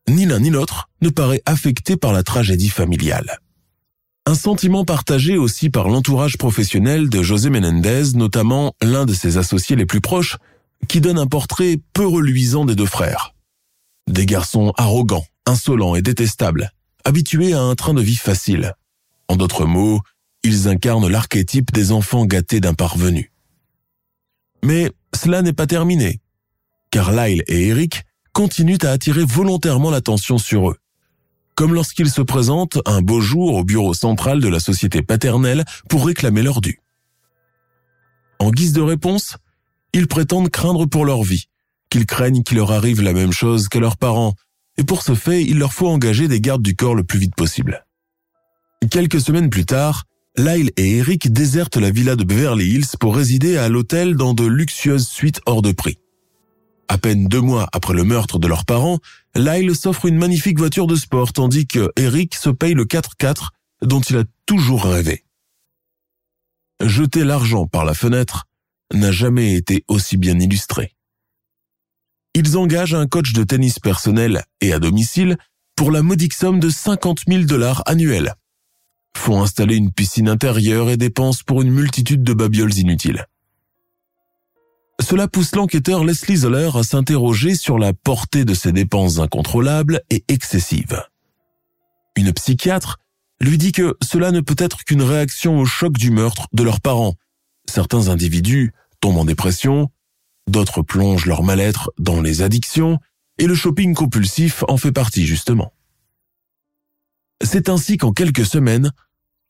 [0.08, 3.39] ni l'un ni l'autre ne paraît affecté par la tragédie familiale.
[4.30, 9.76] Un sentiment partagé aussi par l'entourage professionnel de José Menendez, notamment l'un de ses associés
[9.76, 10.38] les plus proches,
[10.88, 13.34] qui donne un portrait peu reluisant des deux frères.
[14.08, 16.70] Des garçons arrogants, insolents et détestables,
[17.06, 18.76] habitués à un train de vie facile.
[19.30, 20.00] En d'autres mots,
[20.44, 23.32] ils incarnent l'archétype des enfants gâtés d'un parvenu.
[24.63, 26.22] Mais cela n'est pas terminé
[26.92, 30.78] car Lyle et Eric continuent à attirer volontairement l'attention sur eux.
[31.60, 36.06] Comme lorsqu'ils se présentent un beau jour au bureau central de la société paternelle pour
[36.06, 36.80] réclamer leur dû.
[38.39, 39.36] En guise de réponse,
[39.91, 41.48] ils prétendent craindre pour leur vie,
[41.89, 44.36] qu'ils craignent qu'il leur arrive la même chose que leurs parents,
[44.78, 47.36] et pour ce fait, il leur faut engager des gardes du corps le plus vite
[47.36, 47.86] possible.
[48.89, 50.06] Quelques semaines plus tard,
[50.38, 54.45] Lyle et Eric désertent la villa de Beverly Hills pour résider à l'hôtel dans de
[54.45, 55.98] luxueuses suites hors de prix.
[56.89, 58.97] À peine deux mois après le meurtre de leurs parents,
[59.36, 63.49] Lyle s'offre une magnifique voiture de sport tandis que Eric se paye le 4x4
[63.84, 65.23] dont il a toujours rêvé.
[66.82, 68.45] Jeter l'argent par la fenêtre
[68.91, 70.95] n'a jamais été aussi bien illustré.
[72.34, 75.38] Ils engagent un coach de tennis personnel et à domicile
[75.75, 78.34] pour la modique somme de 50 000 dollars annuels.
[79.15, 83.28] Font installer une piscine intérieure et dépensent pour une multitude de babioles inutiles.
[85.02, 90.24] Cela pousse l'enquêteur Leslie Zoller à s'interroger sur la portée de ces dépenses incontrôlables et
[90.28, 91.02] excessives.
[92.16, 92.98] Une psychiatre
[93.40, 96.82] lui dit que cela ne peut être qu'une réaction au choc du meurtre de leurs
[96.82, 97.16] parents.
[97.70, 99.90] Certains individus tombent en dépression,
[100.48, 103.00] d'autres plongent leur mal-être dans les addictions,
[103.38, 105.74] et le shopping compulsif en fait partie justement.
[107.42, 108.92] C'est ainsi qu'en quelques semaines,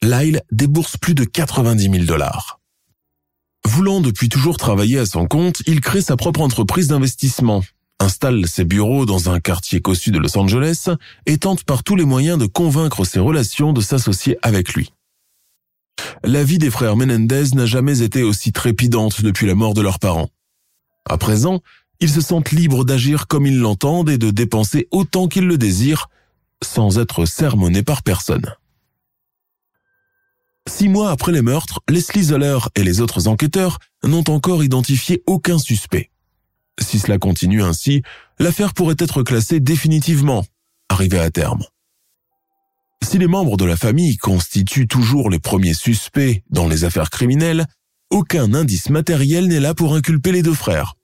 [0.03, 2.58] Lyle débourse plus de 90 000 dollars.
[3.65, 7.63] Voulant depuis toujours travailler à son compte, il crée sa propre entreprise d'investissement,
[7.99, 10.89] installe ses bureaux dans un quartier cossu de Los Angeles
[11.25, 14.93] et tente par tous les moyens de convaincre ses relations de s'associer avec lui.
[16.23, 19.99] La vie des frères Menendez n'a jamais été aussi trépidante depuis la mort de leurs
[19.99, 20.29] parents.
[21.09, 21.61] À présent,
[21.99, 26.09] ils se sentent libres d'agir comme ils l'entendent et de dépenser autant qu'ils le désirent,
[26.63, 28.53] sans être sermonnés par personne.
[30.69, 35.57] Six mois après les meurtres, Leslie Zoller et les autres enquêteurs n'ont encore identifié aucun
[35.57, 36.11] suspect.
[36.79, 38.03] Si cela continue ainsi,
[38.37, 40.45] l'affaire pourrait être classée définitivement,
[40.87, 41.65] arrivée à terme.
[43.03, 47.65] Si les membres de la famille constituent toujours les premiers suspects dans les affaires criminelles,
[48.11, 50.95] aucun indice matériel n'est là pour inculper les deux frères,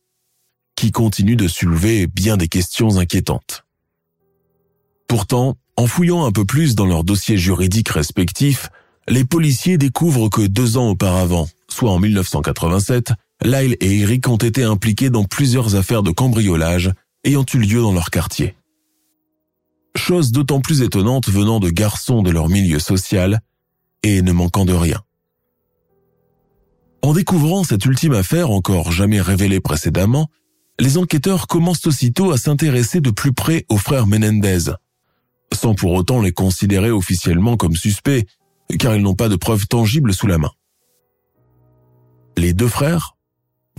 [0.75, 3.65] qui continuent de soulever bien des questions inquiétantes.
[5.07, 8.69] Pourtant, en fouillant un peu plus dans leurs dossiers juridiques respectifs,
[9.07, 13.13] les policiers découvrent que deux ans auparavant, soit en 1987,
[13.43, 16.91] Lyle et Eric ont été impliqués dans plusieurs affaires de cambriolage
[17.23, 18.55] ayant eu lieu dans leur quartier.
[19.95, 23.41] Chose d'autant plus étonnante venant de garçons de leur milieu social
[24.03, 25.01] et ne manquant de rien.
[27.01, 30.29] En découvrant cette ultime affaire encore jamais révélée précédemment,
[30.79, 34.71] les enquêteurs commencent aussitôt à s'intéresser de plus près aux frères Menendez,
[35.53, 38.25] sans pour autant les considérer officiellement comme suspects
[38.79, 40.51] car ils n'ont pas de preuves tangibles sous la main.
[42.37, 43.15] Les deux frères,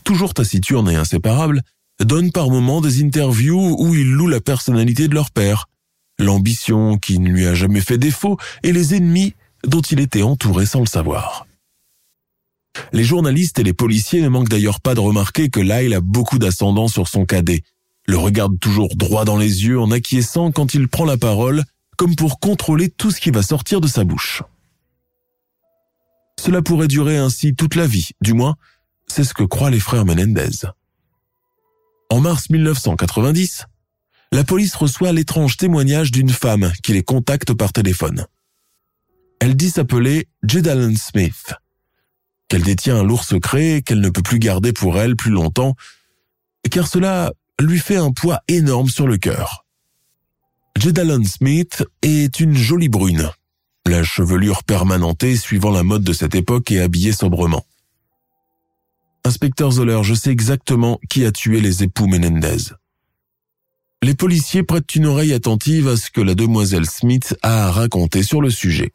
[0.04, 1.62] toujours taciturnes et inséparables,
[2.00, 5.68] donnent par moments des interviews où ils louent la personnalité de leur père,
[6.18, 9.34] l'ambition qui ne lui a jamais fait défaut et les ennemis
[9.64, 11.46] dont il était entouré sans le savoir.
[12.92, 16.38] Les journalistes et les policiers ne manquent d'ailleurs pas de remarquer que Lyle a beaucoup
[16.38, 17.62] d'ascendant sur son cadet,
[18.06, 21.64] le regarde toujours droit dans les yeux en acquiesçant quand il prend la parole,
[21.96, 24.42] comme pour contrôler tout ce qui va sortir de sa bouche.
[26.40, 28.56] Cela pourrait durer ainsi toute la vie, du moins,
[29.06, 30.66] c'est ce que croient les frères Menendez.
[32.10, 33.64] En mars 1990,
[34.32, 38.26] la police reçoit l'étrange témoignage d'une femme qui les contacte par téléphone.
[39.40, 41.54] Elle dit s'appeler Jedalen Smith.
[42.48, 45.74] qu'elle détient un lourd secret qu'elle ne peut plus garder pour elle plus longtemps,
[46.70, 49.64] car cela lui fait un poids énorme sur le cœur.
[50.78, 53.30] Jedalon Smith est une jolie brune,
[53.88, 57.64] la chevelure permanentée suivant la mode de cette époque et habillée sobrement.
[59.24, 62.72] Inspecteur Zoller, je sais exactement qui a tué les époux Menendez.
[64.02, 68.22] Les policiers prêtent une oreille attentive à ce que la demoiselle Smith a à raconter
[68.22, 68.92] sur le sujet.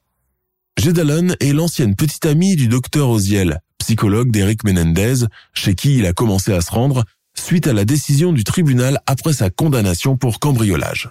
[0.77, 6.13] Jedalon est l'ancienne petite amie du docteur Oziel, psychologue d'Eric Menendez, chez qui il a
[6.13, 7.03] commencé à se rendre
[7.37, 11.09] suite à la décision du tribunal après sa condamnation pour cambriolage.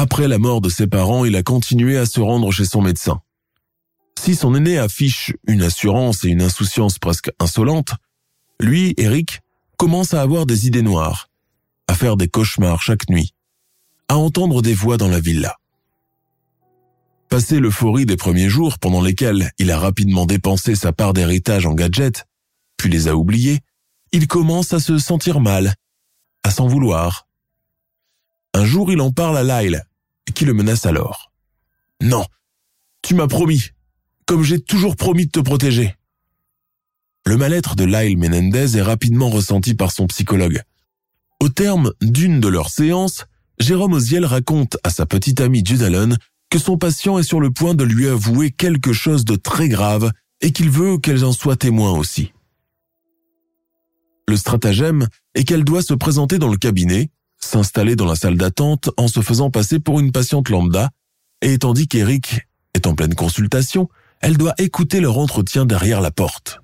[0.00, 3.20] Après la mort de ses parents, il a continué à se rendre chez son médecin.
[4.16, 7.94] Si son aîné affiche une assurance et une insouciance presque insolentes,
[8.60, 9.40] lui, Eric,
[9.76, 11.30] commence à avoir des idées noires,
[11.88, 13.34] à faire des cauchemars chaque nuit,
[14.06, 15.56] à entendre des voix dans la villa.
[17.28, 21.74] Passé l'euphorie des premiers jours pendant lesquels il a rapidement dépensé sa part d'héritage en
[21.74, 22.24] gadgets,
[22.76, 23.58] puis les a oubliés,
[24.12, 25.74] il commence à se sentir mal,
[26.44, 27.26] à s'en vouloir.
[28.54, 29.84] Un jour, il en parle à Lyle,
[30.32, 31.32] qui le menace alors?
[32.00, 32.24] Non,
[33.02, 33.70] tu m'as promis,
[34.26, 35.94] comme j'ai toujours promis de te protéger.
[37.26, 40.62] Le mal-être de Lyle Menendez est rapidement ressenti par son psychologue.
[41.40, 43.26] Au terme d'une de leurs séances,
[43.58, 46.16] Jérôme Oziel raconte à sa petite amie Judalon
[46.50, 50.10] que son patient est sur le point de lui avouer quelque chose de très grave
[50.40, 52.32] et qu'il veut qu'elle en soit témoin aussi.
[54.28, 58.90] Le stratagème est qu'elle doit se présenter dans le cabinet, s'installer dans la salle d'attente
[58.96, 60.90] en se faisant passer pour une patiente lambda,
[61.40, 63.88] et tandis qu'Eric est en pleine consultation,
[64.20, 66.60] elle doit écouter leur entretien derrière la porte.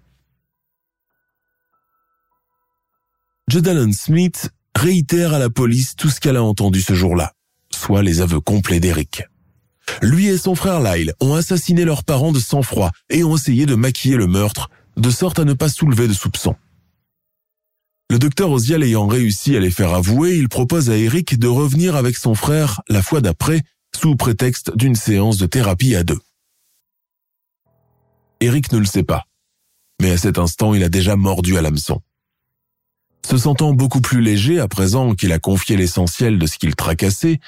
[3.48, 7.32] Jedalon Smith réitère à la police tout ce qu'elle a entendu ce jour-là,
[7.70, 9.22] soit les aveux complets d'Eric.
[10.02, 13.74] Lui et son frère Lyle ont assassiné leurs parents de sang-froid et ont essayé de
[13.74, 16.56] maquiller le meurtre, de sorte à ne pas soulever de soupçons.
[18.10, 21.96] Le docteur Oziel ayant réussi à les faire avouer, il propose à Eric de revenir
[21.96, 23.62] avec son frère la fois d'après,
[23.96, 26.20] sous prétexte d'une séance de thérapie à deux.
[28.40, 29.24] Eric ne le sait pas,
[30.02, 32.00] mais à cet instant il a déjà mordu à l'hameçon.
[33.26, 37.40] Se sentant beaucoup plus léger à présent qu'il a confié l'essentiel de ce qu'il tracassait,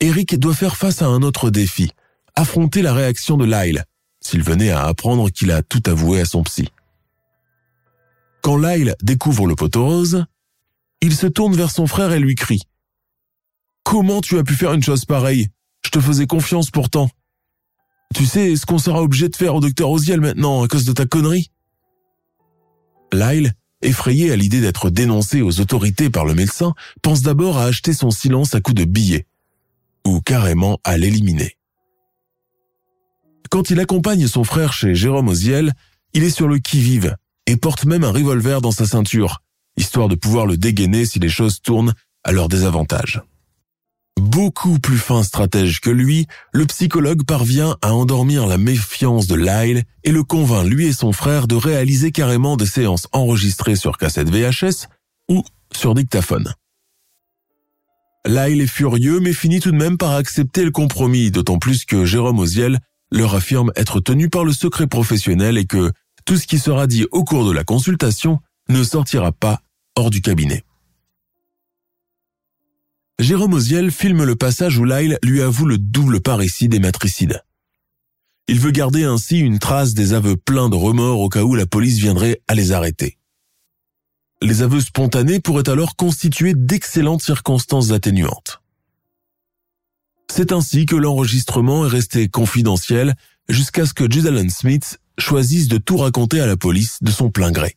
[0.00, 1.92] Eric doit faire face à un autre défi,
[2.34, 3.84] affronter la réaction de Lyle,
[4.20, 6.68] s'il venait à apprendre qu'il a tout avoué à son psy.
[8.42, 10.24] Quand Lyle découvre le poteau rose,
[11.00, 12.58] il se tourne vers son frère et lui crie⁇
[13.84, 15.48] Comment tu as pu faire une chose pareille?
[15.84, 17.08] Je te faisais confiance pourtant.
[18.14, 20.92] Tu sais ce qu'on sera obligé de faire au docteur Oziel maintenant à cause de
[20.92, 21.50] ta connerie?⁇
[23.16, 27.92] Lyle, effrayé à l'idée d'être dénoncé aux autorités par le médecin, pense d'abord à acheter
[27.92, 29.26] son silence à coups de billets,
[30.04, 31.58] ou carrément à l'éliminer.
[33.50, 35.74] Quand il accompagne son frère chez Jérôme Oziel,
[36.12, 37.16] il est sur le qui-vive
[37.46, 39.42] et porte même un revolver dans sa ceinture,
[39.76, 43.22] histoire de pouvoir le dégainer si les choses tournent à leur désavantage.
[44.20, 49.84] Beaucoup plus fin stratège que lui, le psychologue parvient à endormir la méfiance de Lyle
[50.04, 54.30] et le convainc lui et son frère de réaliser carrément des séances enregistrées sur cassette
[54.30, 54.86] VHS
[55.28, 56.52] ou sur dictaphone.
[58.26, 62.04] Lyle est furieux mais finit tout de même par accepter le compromis, d'autant plus que
[62.04, 62.78] Jérôme Oziel
[63.10, 65.90] leur affirme être tenu par le secret professionnel et que
[66.24, 69.60] tout ce qui sera dit au cours de la consultation ne sortira pas
[69.96, 70.64] hors du cabinet.
[73.18, 77.42] Jérôme Oziel filme le passage où Lyle lui avoue le double parricide et matricide.
[78.48, 81.66] Il veut garder ainsi une trace des aveux pleins de remords au cas où la
[81.66, 83.18] police viendrait à les arrêter.
[84.40, 88.60] Les aveux spontanés pourraient alors constituer d'excellentes circonstances atténuantes.
[90.28, 93.14] C'est ainsi que l'enregistrement est resté confidentiel
[93.48, 97.50] jusqu'à ce que Judalyn Smith choisissent de tout raconter à la police de son plein
[97.50, 97.76] gré.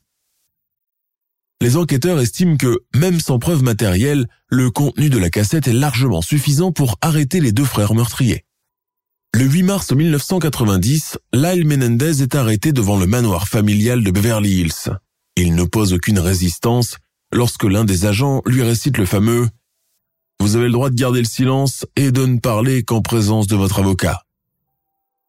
[1.61, 6.21] Les enquêteurs estiment que, même sans preuve matérielle, le contenu de la cassette est largement
[6.21, 8.43] suffisant pour arrêter les deux frères meurtriers.
[9.33, 14.97] Le 8 mars 1990, Lyle Menendez est arrêté devant le manoir familial de Beverly Hills.
[15.37, 16.97] Il n'oppose aucune résistance
[17.33, 19.45] lorsque l'un des agents lui récite le fameux⁇
[20.39, 23.55] Vous avez le droit de garder le silence et de ne parler qu'en présence de
[23.55, 24.21] votre avocat⁇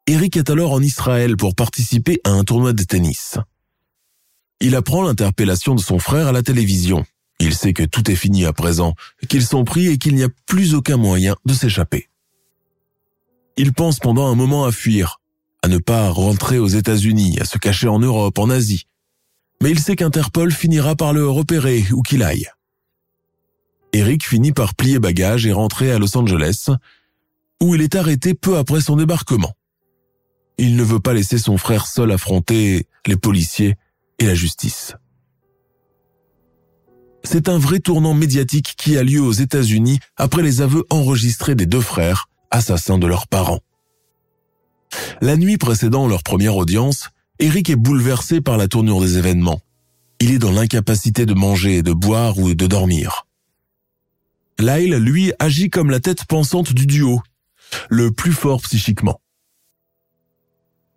[0.09, 3.39] Eric est alors en Israël pour participer à un tournoi de tennis.
[4.61, 7.05] Il apprend l'interpellation de son frère à la télévision.
[7.41, 8.95] Il sait que tout est fini à présent,
[9.29, 12.09] qu'ils sont pris et qu'il n'y a plus aucun moyen de s'échapper.
[13.57, 15.21] Il pense pendant un moment à fuir,
[15.63, 18.87] à ne pas rentrer aux États-Unis, à se cacher en Europe, en Asie.
[19.61, 22.47] Mais il sait qu'Interpol finira par le repérer où qu'il aille.
[23.93, 26.69] Eric finit par plier bagages et rentrer à Los Angeles,
[27.61, 29.55] où il est arrêté peu après son débarquement.
[30.59, 33.77] Il ne veut pas laisser son frère seul affronter les policiers
[34.19, 34.95] et la justice.
[37.25, 41.67] C'est un vrai tournant médiatique qui a lieu aux États-Unis après les aveux enregistrés des
[41.67, 43.61] deux frères, assassins de leurs parents.
[45.21, 49.61] La nuit précédant leur première audience, Eric est bouleversé par la tournure des événements.
[50.21, 53.27] Il est dans l'incapacité de manger, de boire ou de dormir.
[54.59, 57.21] Lyle, lui, agit comme la tête pensante du duo,
[57.91, 59.21] le plus fort psychiquement.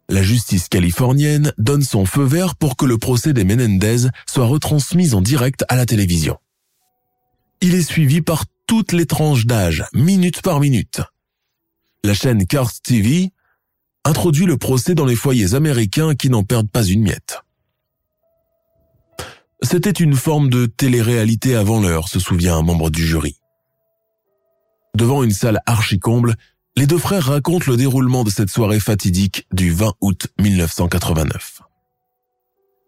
[0.09, 5.13] La justice californienne donne son feu vert pour que le procès des Menendez soit retransmis
[5.13, 6.37] en direct à la télévision.
[7.61, 11.01] Il est suivi par toutes les tranches d'âge, minute par minute.
[12.03, 13.31] La chaîne Cars TV
[14.03, 17.41] introduit le procès dans les foyers américains qui n'en perdent pas une miette.
[19.61, 23.39] C'était une forme de télé-réalité avant l'heure, se souvient un membre du jury.
[24.95, 26.35] Devant une salle archi-comble,
[26.75, 31.61] les deux frères racontent le déroulement de cette soirée fatidique du 20 août 1989.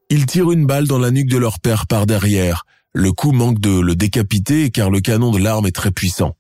[0.10, 2.66] Ils tirent une balle dans la nuque de leur père par derrière.
[2.94, 6.36] Le coup manque de le décapiter car le canon de l'arme est très puissant.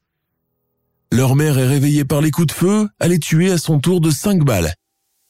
[1.12, 4.00] Leur mère est réveillée par les coups de feu, elle est tuée à son tour
[4.02, 4.74] de cinq balles.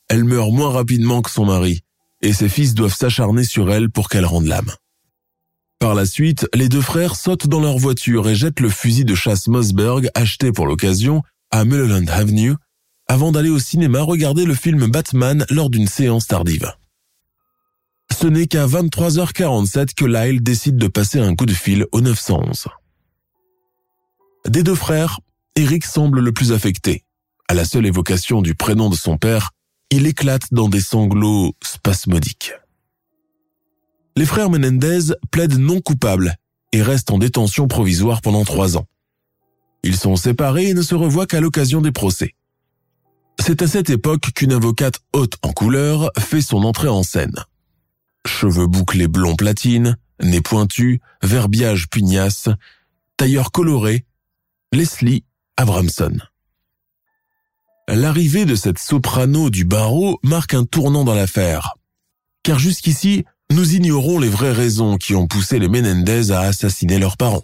[0.10, 1.82] Elle meurt moins rapidement que son mari,
[2.22, 4.72] et ses fils doivent s'acharner sur elle pour qu'elle rende l'âme.
[5.80, 9.16] Par la suite, les deux frères sautent dans leur voiture et jettent le fusil de
[9.16, 12.56] chasse Mossberg acheté pour l'occasion à Mulholland Avenue
[13.08, 16.72] avant d'aller au cinéma regarder le film Batman lors d'une séance tardive.
[18.12, 22.68] Ce n'est qu'à 23h47 que Lyle décide de passer un coup de fil au 911.
[24.48, 25.20] Des deux frères,
[25.56, 27.04] Eric semble le plus affecté.
[27.48, 29.52] À la seule évocation du prénom de son père,
[29.92, 32.54] il éclate dans des sanglots spasmodiques.
[34.16, 36.36] Les frères Menendez plaident non coupables
[36.72, 38.86] et restent en détention provisoire pendant trois ans.
[39.84, 42.36] Ils sont séparés et ne se revoient qu'à l'occasion des procès.
[43.40, 47.36] C'est à cette époque qu'une avocate haute en couleur fait son entrée en scène.
[48.26, 52.50] Cheveux bouclés blond platine, nez pointu, verbiage pugnace,
[53.18, 54.06] tailleur coloré,
[54.72, 55.24] Leslie
[55.58, 56.18] Abramson.
[57.88, 61.76] L'arrivée de cette soprano du barreau marque un tournant dans l'affaire.
[62.44, 67.18] Car jusqu'ici, nous ignorons les vraies raisons qui ont poussé les Menendez à assassiner leurs
[67.18, 67.44] parents.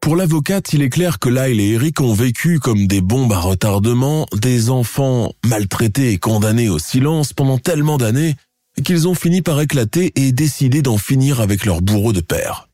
[0.00, 3.38] Pour l'avocate, il est clair que Lyle et Eric ont vécu comme des bombes à
[3.38, 8.34] retardement, des enfants maltraités et condamnés au silence pendant tellement d'années
[8.82, 12.68] qu'ils ont fini par éclater et décider d'en finir avec leur bourreau de père.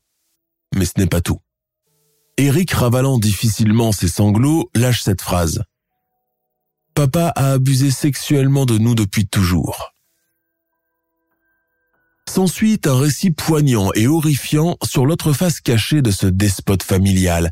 [0.73, 1.39] Mais ce n'est pas tout.
[2.37, 5.63] Eric, ravalant difficilement ses sanglots, lâche cette phrase.
[6.93, 9.93] Papa a abusé sexuellement de nous depuis toujours.
[12.29, 17.51] S'ensuit un récit poignant et horrifiant sur l'autre face cachée de ce despote familial.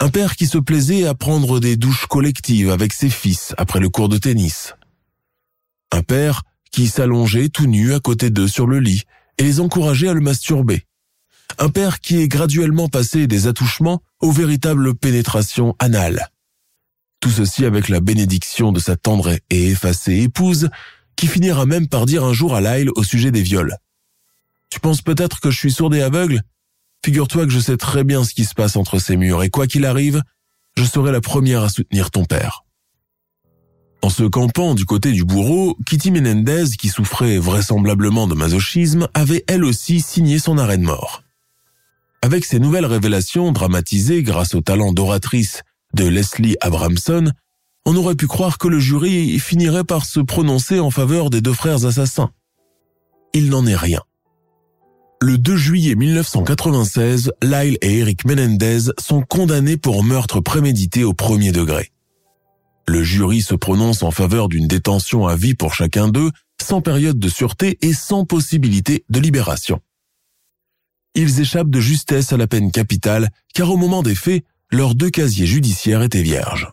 [0.00, 3.88] Un père qui se plaisait à prendre des douches collectives avec ses fils après le
[3.88, 4.74] cours de tennis.
[5.92, 9.04] Un père qui s'allongeait tout nu à côté d'eux sur le lit
[9.38, 10.84] et les encourageait à le masturber.
[11.58, 16.28] Un père qui est graduellement passé des attouchements aux véritables pénétrations anales.
[17.20, 20.68] Tout ceci avec la bénédiction de sa tendre et effacée épouse,
[21.16, 23.76] qui finira même par dire un jour à Lyle au sujet des viols.
[24.70, 26.42] Tu penses peut-être que je suis sourde et aveugle?
[27.04, 29.66] Figure-toi que je sais très bien ce qui se passe entre ces murs, et quoi
[29.66, 30.22] qu'il arrive,
[30.76, 32.64] je serai la première à soutenir ton père.
[34.02, 39.44] En se campant du côté du bourreau, Kitty Menendez, qui souffrait vraisemblablement de masochisme, avait
[39.48, 41.24] elle aussi signé son arrêt de mort.
[42.22, 45.62] Avec ces nouvelles révélations dramatisées grâce au talent d'oratrice
[45.94, 47.32] de Leslie Abramson,
[47.86, 51.52] on aurait pu croire que le jury finirait par se prononcer en faveur des deux
[51.52, 52.30] frères assassins.
[53.34, 54.02] Il n'en est rien.
[55.20, 61.52] Le 2 juillet 1996, Lyle et Eric Menendez sont condamnés pour meurtre prémédité au premier
[61.52, 61.90] degré.
[62.86, 66.30] Le jury se prononce en faveur d'une détention à vie pour chacun d'eux,
[66.62, 69.80] sans période de sûreté et sans possibilité de libération
[71.18, 75.10] ils échappent de justesse à la peine capitale car au moment des faits, leurs deux
[75.10, 76.70] casiers judiciaires étaient vierges.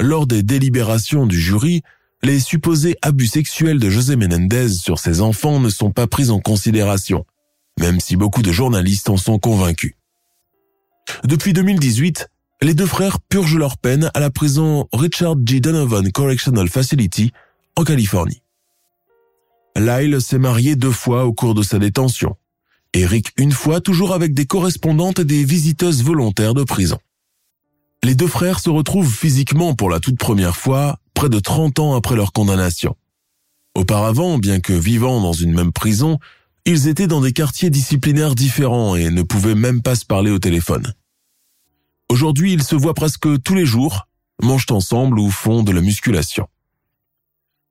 [0.00, 1.82] Lors des délibérations du jury,
[2.24, 6.38] les supposés abus sexuels de José Menendez sur ses enfants ne sont pas pris en
[6.38, 7.24] considération,
[7.80, 9.94] même si beaucoup de journalistes en sont convaincus.
[11.24, 12.28] Depuis 2018,
[12.62, 15.58] les deux frères purgent leur peine à la prison Richard G.
[15.58, 17.32] Donovan Correctional Facility
[17.74, 18.42] en Californie.
[19.76, 22.36] Lyle s'est marié deux fois au cours de sa détention.
[22.94, 26.98] Eric une fois toujours avec des correspondantes et des visiteuses volontaires de prison.
[28.04, 30.98] Les deux frères se retrouvent physiquement pour la toute première fois
[31.28, 32.96] de 30 ans après leur condamnation.
[33.74, 36.18] Auparavant, bien que vivant dans une même prison,
[36.64, 40.38] ils étaient dans des quartiers disciplinaires différents et ne pouvaient même pas se parler au
[40.38, 40.92] téléphone.
[42.08, 44.06] Aujourd'hui, ils se voient presque tous les jours,
[44.42, 46.46] mangent ensemble ou font de la musculation.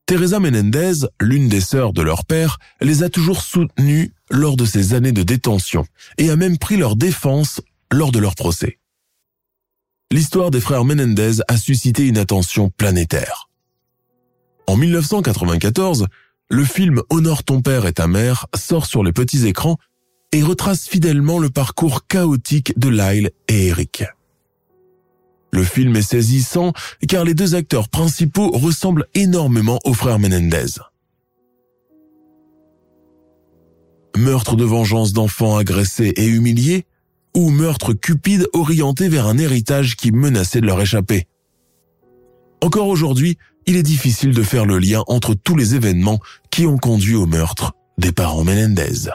[0.08, 4.94] Teresa Menendez, l'une des sœurs de leur père, les a toujours soutenus lors de ces
[4.94, 5.86] années de détention
[6.18, 7.62] et a même pris leur défense
[7.94, 8.81] lors de leur procès.
[10.12, 13.50] L'histoire des frères Menendez a suscité une attention planétaire.
[14.68, 16.08] En 1994,
[16.50, 19.78] le film Honore ton père et ta mère sort sur les petits écrans
[20.34, 24.04] et retrace fidèlement le parcours chaotique de Lyle et Eric.
[25.54, 26.74] Le film est saisissant
[27.08, 30.82] car les deux acteurs principaux ressemblent énormément aux frères Menendez.
[34.18, 36.86] Meurtre de vengeance d'enfants agressés et humiliés
[37.36, 41.28] ou meurtre cupide orienté vers un héritage qui menaçait de leur échapper.
[42.62, 46.20] Encore aujourd'hui, il est difficile de faire le lien entre tous les événements
[46.50, 49.10] qui ont conduit au meurtre des parents Menendez.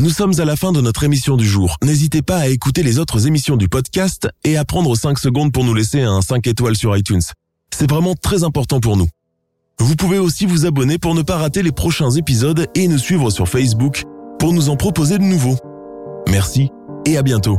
[0.00, 1.76] Nous sommes à la fin de notre émission du jour.
[1.82, 5.64] N'hésitez pas à écouter les autres émissions du podcast et à prendre 5 secondes pour
[5.64, 7.22] nous laisser un 5 étoiles sur iTunes.
[7.70, 9.08] C'est vraiment très important pour nous.
[9.80, 13.30] Vous pouvez aussi vous abonner pour ne pas rater les prochains épisodes et nous suivre
[13.30, 14.04] sur Facebook
[14.38, 15.56] pour nous en proposer de nouveaux.
[16.28, 16.70] Merci
[17.06, 17.58] et à bientôt.